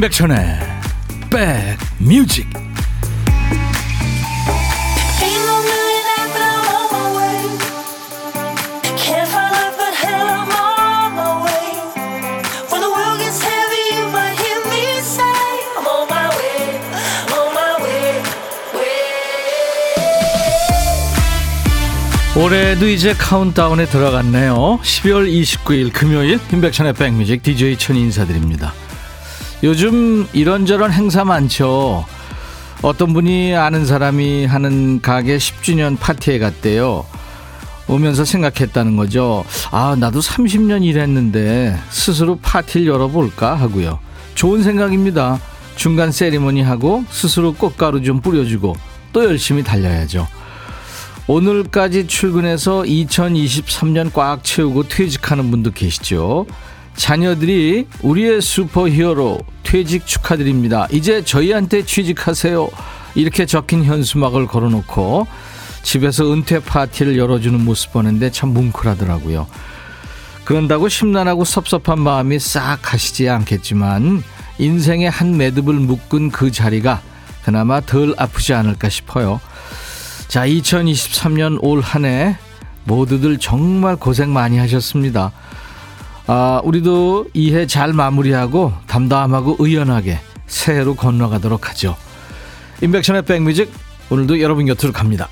임백천의 0.00 0.58
백뮤직 1.28 2.48
올해도 22.34 22.88
이제 22.88 23.12
카운트다운에 23.12 23.84
들어갔네요. 23.84 24.80
12월 24.82 25.30
29일 25.30 25.92
금요일 25.92 26.40
임백천의 26.50 26.94
백뮤직 26.94 27.42
DJ 27.42 27.76
천이 27.76 28.00
인사드립니다. 28.00 28.72
요즘 29.62 30.26
이런저런 30.32 30.90
행사 30.92 31.24
많죠. 31.24 32.04
어떤 32.82 33.12
분이 33.12 33.54
아는 33.54 33.84
사람이 33.84 34.46
하는 34.46 35.00
가게 35.02 35.36
10주년 35.36 35.98
파티에 35.98 36.38
갔대요. 36.38 37.04
오면서 37.86 38.24
생각했다는 38.24 38.96
거죠. 38.96 39.44
아, 39.70 39.96
나도 39.98 40.20
30년 40.20 40.84
일했는데 40.84 41.76
스스로 41.90 42.38
파티를 42.40 42.86
열어볼까 42.86 43.54
하고요. 43.54 43.98
좋은 44.34 44.62
생각입니다. 44.62 45.38
중간 45.76 46.12
세리머니 46.12 46.62
하고 46.62 47.04
스스로 47.10 47.52
꽃가루 47.52 48.02
좀 48.02 48.20
뿌려주고 48.20 48.76
또 49.12 49.24
열심히 49.24 49.62
달려야죠. 49.62 50.26
오늘까지 51.26 52.06
출근해서 52.06 52.82
2023년 52.82 54.12
꽉 54.12 54.42
채우고 54.42 54.88
퇴직하는 54.88 55.50
분도 55.50 55.70
계시죠. 55.70 56.46
자녀들이 56.96 57.86
우리의 58.02 58.42
슈퍼히어로 58.42 59.40
퇴직 59.62 60.06
축하드립니다. 60.06 60.86
이제 60.90 61.22
저희한테 61.24 61.84
취직하세요. 61.84 62.68
이렇게 63.14 63.46
적힌 63.46 63.84
현수막을 63.84 64.46
걸어놓고 64.46 65.26
집에서 65.82 66.32
은퇴 66.32 66.60
파티를 66.60 67.16
열어주는 67.16 67.58
모습 67.64 67.92
보는데 67.92 68.30
참 68.30 68.50
뭉클하더라고요. 68.50 69.46
그런다고 70.44 70.88
심란하고 70.88 71.44
섭섭한 71.44 72.00
마음이 72.00 72.38
싹 72.38 72.78
가시지 72.82 73.28
않겠지만 73.28 74.22
인생의 74.58 75.08
한 75.10 75.36
매듭을 75.36 75.74
묶은 75.74 76.30
그 76.30 76.50
자리가 76.50 77.00
그나마 77.44 77.80
덜 77.80 78.14
아프지 78.18 78.52
않을까 78.52 78.88
싶어요. 78.88 79.40
자, 80.28 80.46
2023년 80.46 81.58
올 81.62 81.80
한 81.80 82.04
해 82.04 82.36
모두들 82.84 83.38
정말 83.38 83.96
고생 83.96 84.32
많이 84.32 84.58
하셨습니다. 84.58 85.32
아, 86.32 86.60
우리도 86.62 87.26
이해 87.34 87.66
잘 87.66 87.92
마무리하고 87.92 88.72
담담하고 88.86 89.56
의연하게 89.58 90.20
새해로 90.46 90.94
건너가도록 90.94 91.68
하죠. 91.68 91.96
임백천의 92.82 93.22
백뮤직 93.22 93.68
오늘도 94.10 94.40
여러분 94.40 94.64
곁으로 94.64 94.92
갑니다. 94.92 95.28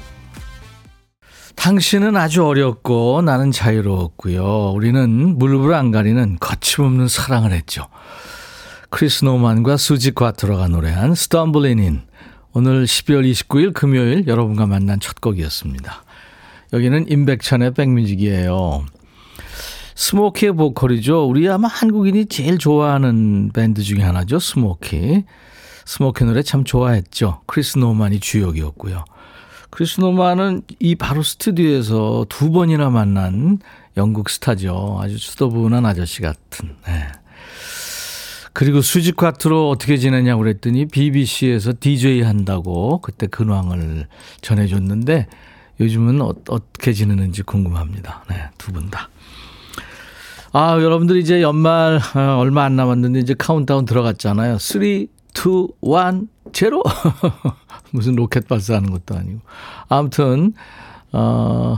당신은 1.54 2.16
아주 2.16 2.44
어렵고 2.44 3.22
나는 3.22 3.52
자유로웠고요. 3.52 4.72
우리는 4.72 5.38
물불 5.38 5.72
안 5.72 5.92
가리는 5.92 6.36
거침없는 6.40 7.06
사랑을 7.06 7.52
했죠. 7.52 7.86
크리스 8.90 9.24
노만과 9.24 9.76
수지 9.76 10.10
과트로가 10.12 10.66
노래한 10.66 11.14
Stumblin' 11.14 11.78
In 11.78 12.02
오늘 12.52 12.86
12월 12.86 13.30
29일 13.30 13.72
금요일 13.72 14.26
여러분과 14.26 14.66
만난 14.66 14.98
첫 14.98 15.20
곡이었습니다. 15.20 16.02
여기는 16.72 17.08
임백천의 17.08 17.74
백뮤직이에요. 17.74 18.84
스모키의 19.98 20.52
보컬이죠. 20.52 21.26
우리 21.28 21.48
아마 21.48 21.66
한국인이 21.66 22.26
제일 22.26 22.56
좋아하는 22.58 23.50
밴드 23.52 23.82
중에 23.82 24.00
하나죠. 24.00 24.38
스모키. 24.38 25.24
스모키 25.84 26.24
노래 26.24 26.40
참 26.42 26.62
좋아했죠. 26.62 27.40
크리스 27.46 27.78
노만이 27.78 28.20
주역이었고요. 28.20 29.04
크리스 29.70 30.00
노만은 30.00 30.62
이 30.78 30.94
바로 30.94 31.24
스튜디오에서 31.24 32.26
두 32.28 32.52
번이나 32.52 32.90
만난 32.90 33.58
영국 33.96 34.30
스타죠. 34.30 35.00
아주 35.02 35.18
수더분한 35.18 35.84
아저씨 35.84 36.22
같은. 36.22 36.76
네. 36.86 37.08
그리고 38.52 38.82
수지 38.82 39.16
과트로 39.16 39.68
어떻게 39.68 39.96
지내냐고 39.96 40.42
그랬더니 40.42 40.86
BBC에서 40.86 41.72
DJ 41.78 42.22
한다고 42.22 43.00
그때 43.00 43.26
근황을 43.26 44.06
전해줬는데 44.42 45.26
요즘은 45.80 46.20
어떻게 46.22 46.92
지내는지 46.92 47.42
궁금합니다. 47.42 48.24
네, 48.30 48.48
두 48.58 48.70
분 48.70 48.90
다. 48.90 49.08
아, 50.52 50.80
여러분들 50.80 51.18
이제 51.18 51.42
연말 51.42 52.00
어, 52.14 52.38
얼마 52.38 52.64
안 52.64 52.76
남았는데 52.76 53.20
이제 53.20 53.34
카운트다운 53.36 53.84
들어갔잖아요. 53.84 54.58
3, 54.58 54.82
2, 54.82 54.86
1, 54.86 55.08
0. 55.82 56.28
무슨 57.90 58.14
로켓 58.16 58.48
발사하는 58.48 58.90
것도 58.90 59.16
아니고. 59.16 59.40
아무튼, 59.88 60.54
어, 61.12 61.76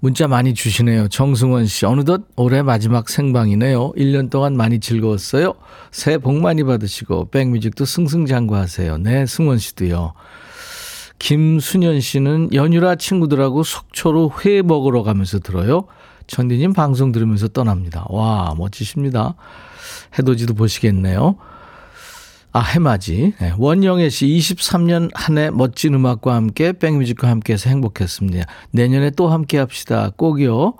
문자 0.00 0.28
많이 0.28 0.52
주시네요. 0.52 1.08
정승원 1.08 1.66
씨. 1.66 1.86
어느덧 1.86 2.22
올해 2.36 2.62
마지막 2.62 3.08
생방이네요. 3.08 3.92
1년 3.92 4.30
동안 4.30 4.56
많이 4.56 4.80
즐거웠어요. 4.80 5.54
새해 5.90 6.18
복 6.18 6.34
많이 6.38 6.64
받으시고, 6.64 7.30
백뮤직도 7.30 7.84
승승장구하세요. 7.84 8.98
네, 8.98 9.26
승원 9.26 9.58
씨도요. 9.58 10.14
김순현 11.18 12.00
씨는 12.00 12.50
연휴라 12.52 12.96
친구들하고 12.96 13.62
속초로 13.62 14.32
회 14.44 14.60
먹으러 14.60 15.02
가면서 15.02 15.38
들어요. 15.38 15.86
천디님 16.26 16.72
방송 16.72 17.12
들으면서 17.12 17.48
떠납니다. 17.48 18.04
와, 18.08 18.54
멋지십니다. 18.56 19.34
해돋이도 20.18 20.54
보시겠네요. 20.54 21.36
아, 22.54 22.60
해맞이. 22.60 23.32
네, 23.40 23.54
원영애 23.56 24.10
씨 24.10 24.26
23년 24.26 25.10
한 25.14 25.38
해 25.38 25.48
멋진 25.50 25.94
음악과 25.94 26.34
함께 26.34 26.72
백뮤직과 26.72 27.26
함께해서 27.28 27.70
행복했습니다. 27.70 28.44
내년에 28.72 29.10
또 29.10 29.28
함께 29.28 29.58
합시다. 29.58 30.10
꼭이요. 30.16 30.74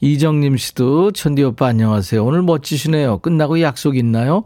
이정님 0.00 0.56
씨도 0.56 1.12
천디 1.12 1.42
오빠 1.42 1.66
안녕하세요. 1.66 2.24
오늘 2.24 2.40
멋지시네요. 2.42 3.18
끝나고 3.18 3.60
약속 3.60 3.96
있나요? 3.98 4.44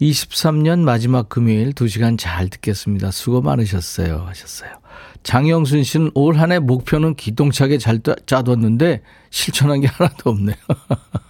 23년 0.00 0.80
마지막 0.80 1.28
금요일 1.28 1.72
2시간 1.72 2.16
잘 2.18 2.48
듣겠습니다. 2.48 3.12
수고 3.12 3.40
많으셨어요. 3.40 4.24
하셨어요. 4.26 4.70
장영순 5.22 5.82
씨는 5.84 6.10
올 6.14 6.36
한 6.36 6.52
해 6.52 6.58
목표는 6.58 7.14
기똥차게 7.14 7.78
잘 7.78 8.00
짜뒀는데 8.26 9.02
실천한 9.30 9.80
게 9.80 9.86
하나도 9.92 10.30
없네요. 10.30 10.56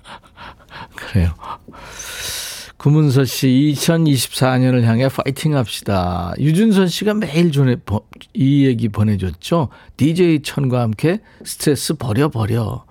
그래요. 0.95 1.35
구문서 2.77 3.25
씨, 3.25 3.75
2024년을 3.75 4.83
향해 4.83 5.09
파이팅 5.09 5.57
합시다. 5.57 6.33
유준선 6.39 6.87
씨가 6.87 7.15
매일 7.15 7.51
전에 7.51 7.77
이 8.35 8.67
얘기 8.67 8.89
보내줬죠. 8.89 9.69
DJ 9.97 10.43
천과 10.43 10.81
함께 10.83 11.21
스트레스 11.45 11.95
버려버려. 11.95 12.85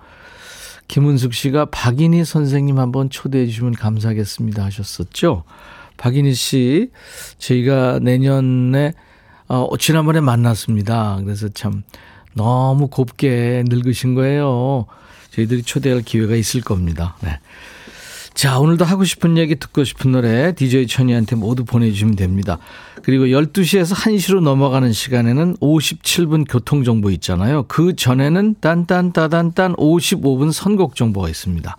김은숙 0.88 1.32
씨가 1.32 1.66
박인희 1.66 2.24
선생님 2.24 2.78
한번 2.78 3.08
초대해 3.08 3.46
주시면 3.46 3.72
감사하겠습니다 3.72 4.64
하셨었죠. 4.64 5.44
박인희 5.96 6.34
씨, 6.34 6.90
저희가 7.38 7.98
내년에, 8.02 8.92
어, 9.48 9.76
지난번에 9.78 10.20
만났습니다. 10.20 11.18
그래서 11.24 11.48
참 11.48 11.82
너무 12.34 12.88
곱게 12.88 13.64
늙으신 13.66 14.14
거예요. 14.14 14.86
저희들이 15.30 15.62
초대할 15.62 16.02
기회가 16.02 16.36
있을 16.36 16.60
겁니다. 16.60 17.16
네. 17.22 17.38
자, 18.34 18.60
오늘도 18.60 18.84
하고 18.84 19.02
싶은 19.02 19.36
얘기 19.36 19.56
듣고 19.56 19.82
싶은 19.82 20.12
노래 20.12 20.52
DJ 20.52 20.86
천이한테 20.86 21.34
모두 21.34 21.64
보내주시면 21.64 22.14
됩니다. 22.14 22.58
그리고 23.02 23.24
12시에서 23.24 23.96
1시로 23.96 24.40
넘어가는 24.40 24.92
시간에는 24.92 25.56
57분 25.56 26.44
교통정보 26.48 27.10
있잖아요. 27.12 27.64
그 27.66 27.96
전에는 27.96 28.56
딴딴따단딴 28.60 29.74
55분 29.74 30.52
선곡 30.52 30.94
정보가 30.94 31.28
있습니다. 31.28 31.76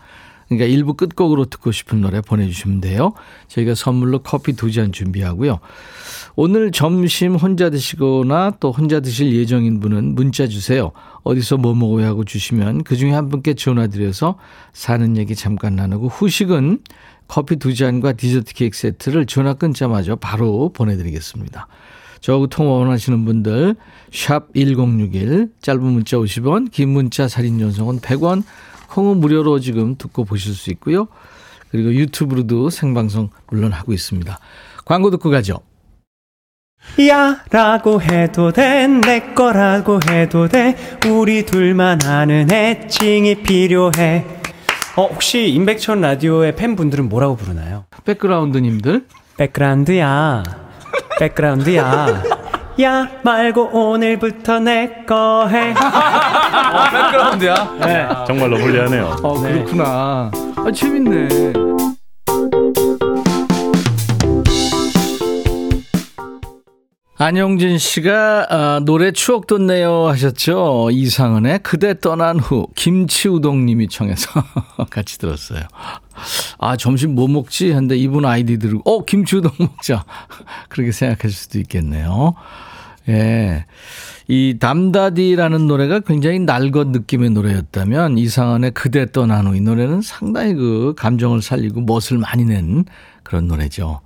그러니까 0.50 0.66
일부 0.66 0.96
끝곡으로 0.96 1.46
듣고 1.46 1.72
싶은 1.72 2.02
노래 2.02 2.22
보내주시면 2.22 2.82
돼요. 2.82 3.14
저희가 3.48 3.76
선물로 3.76 4.20
커피 4.20 4.54
두 4.54 4.72
잔 4.72 4.92
준비하고요. 4.92 5.60
오늘 6.36 6.72
점심 6.72 7.36
혼자 7.36 7.70
드시거나 7.70 8.54
또 8.60 8.72
혼자 8.72 9.00
드실 9.00 9.34
예정인 9.34 9.80
분은 9.80 10.16
문자 10.16 10.48
주세요. 10.48 10.92
어디서 11.24 11.58
뭐 11.58 11.74
먹어야 11.76 12.08
하고 12.08 12.24
주시면 12.24 12.84
그중에 12.84 13.14
한 13.14 13.30
분께 13.30 13.54
전화드려서 13.54 14.36
사는 14.74 15.18
얘기 15.18 15.36
잠깐 15.36 15.76
나누고 15.76 16.08
후식은 16.08 16.80
커피 17.28 17.58
두 17.58 17.76
잔과 17.76 18.14
디저트 18.14 18.54
케이크 18.54 18.76
세트를 18.78 19.26
전화 19.28 19.54
끊자마자 19.54 20.16
바로 20.16 20.72
보내드리겠습니다. 20.74 21.68
저하고 22.22 22.48
통화 22.48 22.72
원하시는 22.74 23.24
분들 23.24 23.76
샵 24.12 24.48
1061 24.54 25.52
짧은 25.62 25.82
문자 25.82 26.18
50원 26.18 26.72
긴 26.72 26.90
문자 26.90 27.28
살인 27.28 27.62
연속은 27.62 28.00
100원 28.00 28.44
콩은 28.90 29.18
무료로 29.20 29.60
지금 29.60 29.96
듣고 29.98 30.26
보실 30.26 30.54
수 30.54 30.70
있고요. 30.72 31.08
그리고 31.72 31.94
유튜브로도 31.94 32.70
생방송 32.70 33.30
물론 33.50 33.72
하고 33.72 33.94
있습니다. 33.94 34.40
광고 34.86 35.12
듣고 35.12 35.30
가죠. 35.30 35.60
야 37.08 37.44
라고 37.52 38.02
해도 38.02 38.52
돼 38.52 38.88
내 38.88 39.34
거라고 39.34 40.00
해도 40.10 40.48
돼 40.48 40.76
우리 41.08 41.46
둘만 41.46 42.04
아는 42.04 42.50
애칭이 42.52 43.44
필요해 43.44 44.26
어 44.96 45.06
혹시 45.08 45.50
임백천 45.50 46.02
라디오의 46.02 46.56
팬분들은 46.56 47.10
뭐라고 47.10 47.36
부르나요? 47.36 47.86
백그라운드님들 48.06 49.06
백그라운드야 49.38 50.44
백그라운드야 51.20 52.39
야 52.82 53.10
말고 53.24 53.72
오늘부터 53.74 54.60
내 54.60 55.04
거 55.06 55.48
해. 55.48 55.74
아, 55.76 56.90
백그라운드야? 57.12 57.78
네. 57.82 58.08
정말로 58.26 58.58
불리하네요. 58.58 59.18
어, 59.24 59.34
그렇구나. 59.42 60.32
아, 60.56 60.72
재밌네. 60.74 61.28
안영진 67.22 67.78
씨가 67.80 68.48
아, 68.50 68.80
노래 68.86 69.12
추억 69.12 69.46
돋네요 69.46 70.08
하셨죠. 70.08 70.88
이상은의 70.92 71.60
그대 71.64 72.00
떠난 72.00 72.40
후 72.40 72.68
김치우동님이 72.76 73.90
청해서 73.90 74.30
같이 74.90 75.18
들었어요. 75.20 75.64
아 76.60 76.78
점심 76.78 77.16
뭐 77.16 77.28
먹지? 77.28 77.74
한데 77.74 77.98
이분 77.98 78.24
아이디 78.26 78.58
들고 78.58 78.90
어 78.90 79.04
김치우동 79.04 79.52
먹자 79.60 80.06
그렇게 80.70 80.94
생각하실 80.94 81.32
수도 81.38 81.60
있겠네요. 81.60 82.36
예. 83.10 83.66
이 84.28 84.58
담다디라는 84.60 85.68
노래가 85.68 86.00
굉장히 86.02 86.38
날것 86.40 86.90
느낌의 86.90 87.32
노래였다면 87.32 88.18
이상한의 88.20 88.72
그대 88.72 89.12
떠난 89.12 89.48
후 89.48 89.56
이 89.56 89.62
노래는 89.62 90.02
상당히 90.02 90.54
그 90.54 90.94
감정을 90.96 91.42
살리고 91.42 91.82
멋을 91.82 92.20
많이 92.20 92.46
낸 92.46 92.86
그런 93.24 93.48
노래죠. 93.48 94.02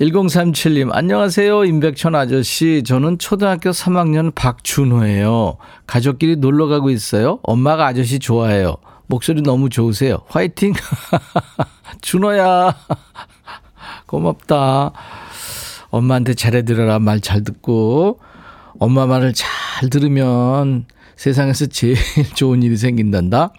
1037님, 0.00 0.90
안녕하세요. 0.92 1.64
임백천 1.64 2.14
아저씨. 2.14 2.84
저는 2.84 3.18
초등학교 3.18 3.70
3학년 3.70 4.32
박준호예요. 4.34 5.56
가족끼리 5.86 6.36
놀러 6.36 6.66
가고 6.68 6.90
있어요. 6.90 7.40
엄마가 7.42 7.86
아저씨 7.86 8.18
좋아해요. 8.20 8.76
목소리 9.06 9.42
너무 9.42 9.68
좋으세요. 9.70 10.18
화이팅! 10.28 10.72
준호야. 12.02 12.76
고맙다. 14.06 14.92
엄마한테 15.90 16.34
잘해드려라. 16.34 16.98
말 16.98 17.20
잘 17.20 17.42
듣고. 17.44 18.20
엄마 18.78 19.06
말을 19.06 19.32
잘 19.34 19.90
들으면 19.90 20.86
세상에서 21.16 21.66
제일 21.66 21.96
좋은 22.36 22.62
일이 22.62 22.76
생긴단다. 22.76 23.52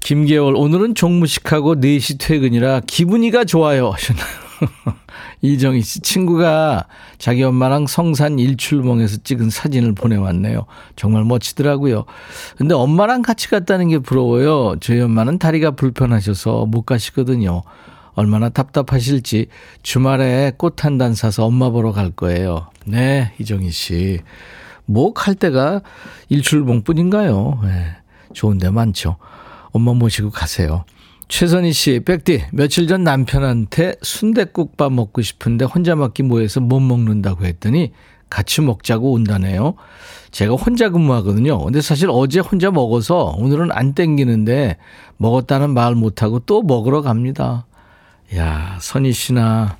김계월, 0.00 0.56
오늘은 0.56 0.94
종무식하고 0.94 1.76
4시 1.76 2.18
퇴근이라 2.18 2.80
기분이가 2.86 3.44
좋아요. 3.44 3.90
하셨나요? 3.90 4.26
이정희 5.42 5.82
씨 5.82 6.00
친구가 6.00 6.86
자기 7.18 7.42
엄마랑 7.42 7.86
성산 7.86 8.38
일출봉에서 8.38 9.18
찍은 9.24 9.50
사진을 9.50 9.94
보내왔네요. 9.94 10.66
정말 10.96 11.24
멋지더라고요. 11.24 12.04
근데 12.56 12.74
엄마랑 12.74 13.22
같이 13.22 13.48
갔다는 13.48 13.88
게 13.88 13.98
부러워요. 13.98 14.76
저희 14.80 15.00
엄마는 15.00 15.38
다리가 15.38 15.72
불편하셔서 15.72 16.66
못 16.66 16.82
가시거든요. 16.82 17.62
얼마나 18.14 18.48
답답하실지 18.50 19.46
주말에 19.82 20.52
꽃 20.56 20.76
한 20.84 20.98
단 20.98 21.14
사서 21.14 21.46
엄마 21.46 21.70
보러 21.70 21.92
갈 21.92 22.10
거예요. 22.10 22.68
네, 22.84 23.32
이정희 23.38 23.70
씨. 23.70 24.20
뭐갈 24.84 25.34
때가 25.34 25.80
일출봉 26.28 26.82
뿐인가요? 26.82 27.60
네, 27.64 27.86
좋은 28.32 28.58
데 28.58 28.70
많죠. 28.70 29.16
엄마 29.70 29.94
모시고 29.94 30.30
가세요. 30.30 30.84
최선희 31.28 31.72
씨, 31.72 32.00
백디, 32.04 32.44
며칠 32.52 32.86
전 32.86 33.04
남편한테 33.04 33.94
순대국밥 34.02 34.92
먹고 34.92 35.22
싶은데 35.22 35.64
혼자 35.64 35.96
먹기 35.96 36.24
뭐해서 36.24 36.60
못 36.60 36.80
먹는다고 36.80 37.46
했더니 37.46 37.92
같이 38.28 38.60
먹자고 38.60 39.12
온다네요. 39.12 39.74
제가 40.30 40.54
혼자 40.54 40.90
근무하거든요. 40.90 41.58
근데 41.64 41.80
사실 41.80 42.08
어제 42.10 42.40
혼자 42.40 42.70
먹어서 42.70 43.34
오늘은 43.38 43.70
안 43.72 43.94
땡기는데 43.94 44.76
먹었다는 45.16 45.72
말 45.72 45.94
못하고 45.94 46.40
또 46.40 46.62
먹으러 46.62 47.00
갑니다. 47.00 47.66
야, 48.36 48.78
선희 48.80 49.12
씨나 49.12 49.76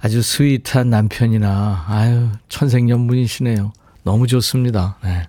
아주 0.00 0.22
스윗한 0.22 0.90
남편이나 0.90 1.84
아유, 1.88 2.28
천생연분이시네요. 2.48 3.72
너무 4.04 4.26
좋습니다. 4.26 4.98
네. 5.02 5.22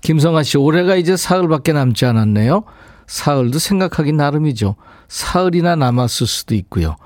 김성아 0.00 0.42
씨, 0.42 0.58
올해가 0.58 0.96
이제 0.96 1.16
사흘밖에 1.16 1.72
남지 1.72 2.04
않았네요. 2.06 2.64
사흘도 3.06 3.58
생각하기 3.58 4.12
나름이죠. 4.12 4.76
사흘이나 5.08 5.76
남았을 5.76 6.26
수도 6.26 6.54
있고요. 6.54 6.96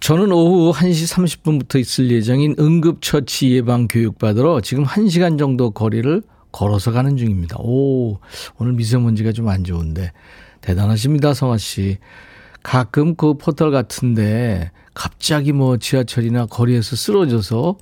저는 0.00 0.30
오후 0.30 0.72
1시 0.72 1.12
30분부터 1.14 1.80
있을 1.80 2.10
예정인 2.10 2.54
응급처치 2.58 3.50
예방 3.52 3.88
교육 3.88 4.18
받으러 4.18 4.60
지금 4.60 4.84
1시간 4.84 5.38
정도 5.38 5.70
거리를 5.70 6.22
걸어서 6.52 6.92
가는 6.92 7.16
중입니다. 7.16 7.56
오, 7.58 8.18
오늘 8.58 8.72
미세먼지가 8.74 9.32
좀 9.32 9.48
안 9.48 9.64
좋은데 9.64 10.12
대단하십니다, 10.60 11.32
성아 11.34 11.58
씨. 11.58 11.98
가끔 12.66 13.14
그 13.14 13.34
포털 13.34 13.70
같은데 13.70 14.72
갑자기 14.92 15.52
뭐 15.52 15.76
지하철이나 15.76 16.46
거리에서 16.46 16.96
쓰러져서 16.96 17.78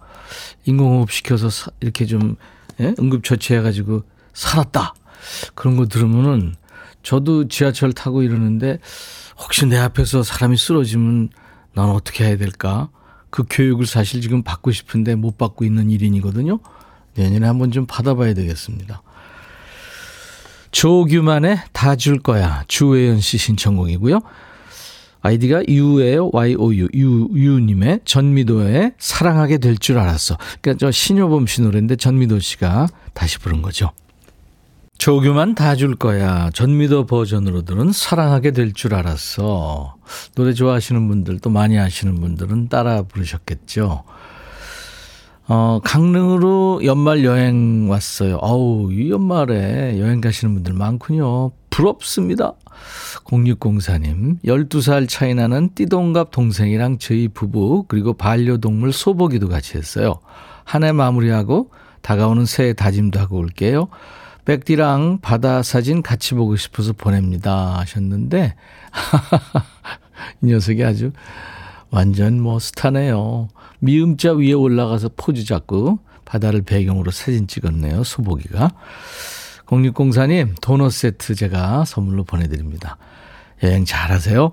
인공호흡 0.66 1.10
시켜서 1.10 1.48
이렇게 1.80 2.04
좀 2.04 2.36
예? 2.80 2.94
응급처치해가지고 2.98 4.02
살았다. 4.34 4.92
그런 5.54 5.76
거 5.76 5.86
들으면은 5.86 6.54
저도 7.02 7.48
지하철 7.48 7.94
타고 7.94 8.22
이러는데 8.22 8.78
혹시 9.38 9.64
내 9.64 9.78
앞에서 9.78 10.22
사람이 10.22 10.58
쓰러지면 10.58 11.30
난 11.72 11.88
어떻게 11.88 12.26
해야 12.26 12.36
될까? 12.36 12.90
그 13.30 13.44
교육을 13.48 13.86
사실 13.86 14.20
지금 14.20 14.42
받고 14.42 14.70
싶은데 14.70 15.14
못 15.14 15.38
받고 15.38 15.64
있는 15.64 15.90
일인이거든요. 15.90 16.58
내년에 17.14 17.46
한번 17.46 17.70
좀 17.70 17.86
받아봐야 17.86 18.34
되겠습니다. 18.34 19.00
조규만의 20.72 21.62
다 21.72 21.96
줄 21.96 22.18
거야. 22.18 22.64
주혜연 22.68 23.20
씨 23.20 23.38
신청곡이고요. 23.38 24.20
아이디가 25.24 25.62
유예요. 25.68 26.28
YOU. 26.34 26.88
유, 26.94 27.28
유님의 27.34 28.00
전미도의 28.04 28.92
사랑하게 28.98 29.56
될 29.56 29.78
줄 29.78 29.98
알았어. 29.98 30.36
그러니까 30.60 30.78
저 30.78 30.90
신효범 30.90 31.46
씨 31.46 31.62
노래인데 31.62 31.96
전미도 31.96 32.40
씨가 32.40 32.88
다시 33.14 33.38
부른 33.38 33.62
거죠. 33.62 33.90
조규만 34.98 35.54
다 35.54 35.74
줄 35.76 35.96
거야. 35.96 36.50
전미도 36.52 37.06
버전으로 37.06 37.62
들은 37.62 37.90
사랑하게 37.90 38.50
될 38.52 38.72
줄 38.74 38.94
알았어. 38.94 39.96
노래 40.34 40.52
좋아하시는 40.52 41.08
분들 41.08 41.38
또 41.40 41.48
많이 41.50 41.78
아시는 41.78 42.20
분들은 42.20 42.68
따라 42.68 43.02
부르셨겠죠. 43.02 44.04
어, 45.46 45.78
강릉으로 45.84 46.80
연말 46.84 47.22
여행 47.24 47.88
왔어요. 47.90 48.36
어우, 48.36 48.92
이 48.92 49.10
연말에 49.10 49.98
여행 50.00 50.20
가시는 50.20 50.54
분들 50.54 50.72
많군요. 50.72 51.52
부럽습니다. 51.68 52.54
0604님, 53.24 54.38
12살 54.44 55.08
차이 55.08 55.34
나는 55.34 55.70
띠동갑 55.74 56.30
동생이랑 56.30 56.98
저희 56.98 57.28
부부, 57.28 57.84
그리고 57.88 58.14
반려동물 58.14 58.92
소보기도 58.92 59.48
같이 59.48 59.76
했어요. 59.76 60.14
한 60.64 60.82
해 60.84 60.92
마무리하고 60.92 61.70
다가오는 62.00 62.46
새해 62.46 62.72
다짐도 62.72 63.20
하고 63.20 63.38
올게요. 63.38 63.88
백디랑 64.46 65.18
바다 65.22 65.62
사진 65.62 66.02
같이 66.02 66.34
보고 66.34 66.56
싶어서 66.56 66.92
보냅니다. 66.94 67.78
하셨는데, 67.78 68.54
이 70.42 70.46
녀석이 70.46 70.84
아주 70.84 71.12
완전 71.90 72.40
뭐 72.40 72.58
스타네요. 72.58 73.48
미음자 73.84 74.32
위에 74.32 74.52
올라가서 74.52 75.10
포즈 75.16 75.44
잡고 75.44 75.98
바다를 76.24 76.62
배경으로 76.62 77.10
사진 77.10 77.46
찍었네요. 77.46 78.02
소보기가. 78.02 78.70
0604님, 79.66 80.54
도넛 80.60 80.92
세트 80.92 81.34
제가 81.34 81.84
선물로 81.84 82.24
보내드립니다. 82.24 82.96
여행 83.62 83.84
잘 83.84 84.10
하세요. 84.10 84.52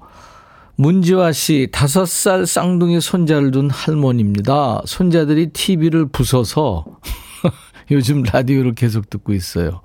문지화 0.75 1.31
씨, 1.31 1.67
다섯 1.71 2.05
살 2.05 2.45
쌍둥이 2.45 3.01
손자를 3.01 3.51
둔 3.51 3.69
할머니입니다. 3.69 4.81
손자들이 4.85 5.47
TV를 5.47 6.07
부숴서 6.09 6.85
요즘 7.91 8.23
라디오를 8.23 8.73
계속 8.73 9.09
듣고 9.09 9.33
있어요. 9.33 9.81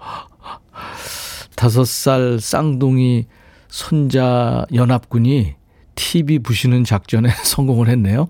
다섯 1.54 1.86
살 1.86 2.40
쌍둥이 2.40 3.26
손자 3.68 4.64
연합군이 4.72 5.54
TV 5.94 6.38
부시는 6.40 6.84
작전에 6.84 7.30
성공을 7.44 7.88
했네요. 7.88 8.28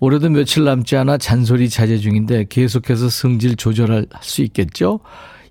올해도 0.00 0.28
며칠 0.30 0.64
남지 0.64 0.96
않아 0.96 1.18
잔소리 1.18 1.68
자제 1.68 1.98
중인데 1.98 2.46
계속해서 2.48 3.08
성질 3.08 3.56
조절할 3.56 4.06
수 4.20 4.42
있겠죠? 4.42 5.00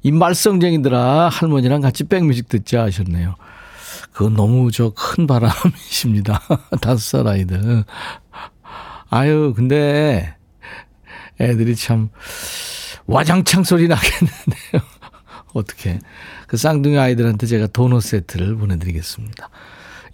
이 0.03 0.11
말썽쟁이들아 0.11 1.29
할머니랑 1.29 1.81
같이 1.81 2.03
백뮤직 2.03 2.47
듣자 2.47 2.83
하셨네요. 2.83 3.35
그건 4.11 4.35
너무 4.35 4.71
저 4.71 4.91
큰 4.95 5.27
바람이십니다. 5.27 6.41
다섯 6.81 6.97
살 6.99 7.27
아이들. 7.27 7.83
아유, 9.09 9.53
근데 9.55 10.35
애들이 11.39 11.75
참 11.75 12.09
와장창 13.07 13.63
소리 13.63 13.87
나겠는데요. 13.87 14.81
어떻게. 15.53 15.99
그 16.47 16.57
쌍둥이 16.57 16.97
아이들한테 16.97 17.47
제가 17.47 17.67
도넛 17.67 18.03
세트를 18.03 18.55
보내드리겠습니다. 18.57 19.49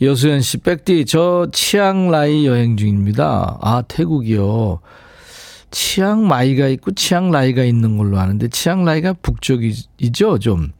여수연 0.01 0.41
씨, 0.41 0.58
백디, 0.58 1.05
저 1.05 1.48
치앙라이 1.51 2.48
여행 2.48 2.75
중입니다. 2.75 3.60
아, 3.62 3.84
태국이요. 3.88 4.79
치앙마이가 5.70 6.67
있고 6.70 6.91
치앙라이가 6.91 7.63
있는 7.63 7.98
걸로 7.98 8.20
아는데 8.20 8.48
치앙라이가 8.48 9.13
북쪽이죠, 9.22 10.39
좀. 10.39 10.72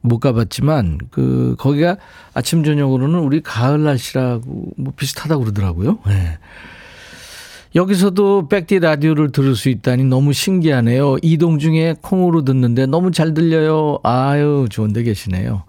못 0.00 0.20
가봤지만 0.20 0.98
그 1.10 1.56
거기가 1.58 1.96
아침 2.32 2.62
저녁으로는 2.62 3.18
우리 3.18 3.40
가을 3.40 3.82
날씨라고 3.82 4.72
뭐 4.76 4.92
비슷하다고 4.96 5.42
그러더라고요. 5.42 5.98
네. 6.06 6.38
여기서도 7.74 8.48
백디 8.48 8.78
라디오를 8.78 9.32
들을 9.32 9.56
수 9.56 9.68
있다니 9.68 10.04
너무 10.04 10.32
신기하네요. 10.32 11.16
이동 11.22 11.58
중에 11.58 11.96
콩으로 12.00 12.44
듣는데 12.44 12.86
너무 12.86 13.10
잘 13.10 13.34
들려요. 13.34 13.98
아유, 14.04 14.66
좋은 14.70 14.92
데 14.92 15.02
계시네요. 15.02 15.64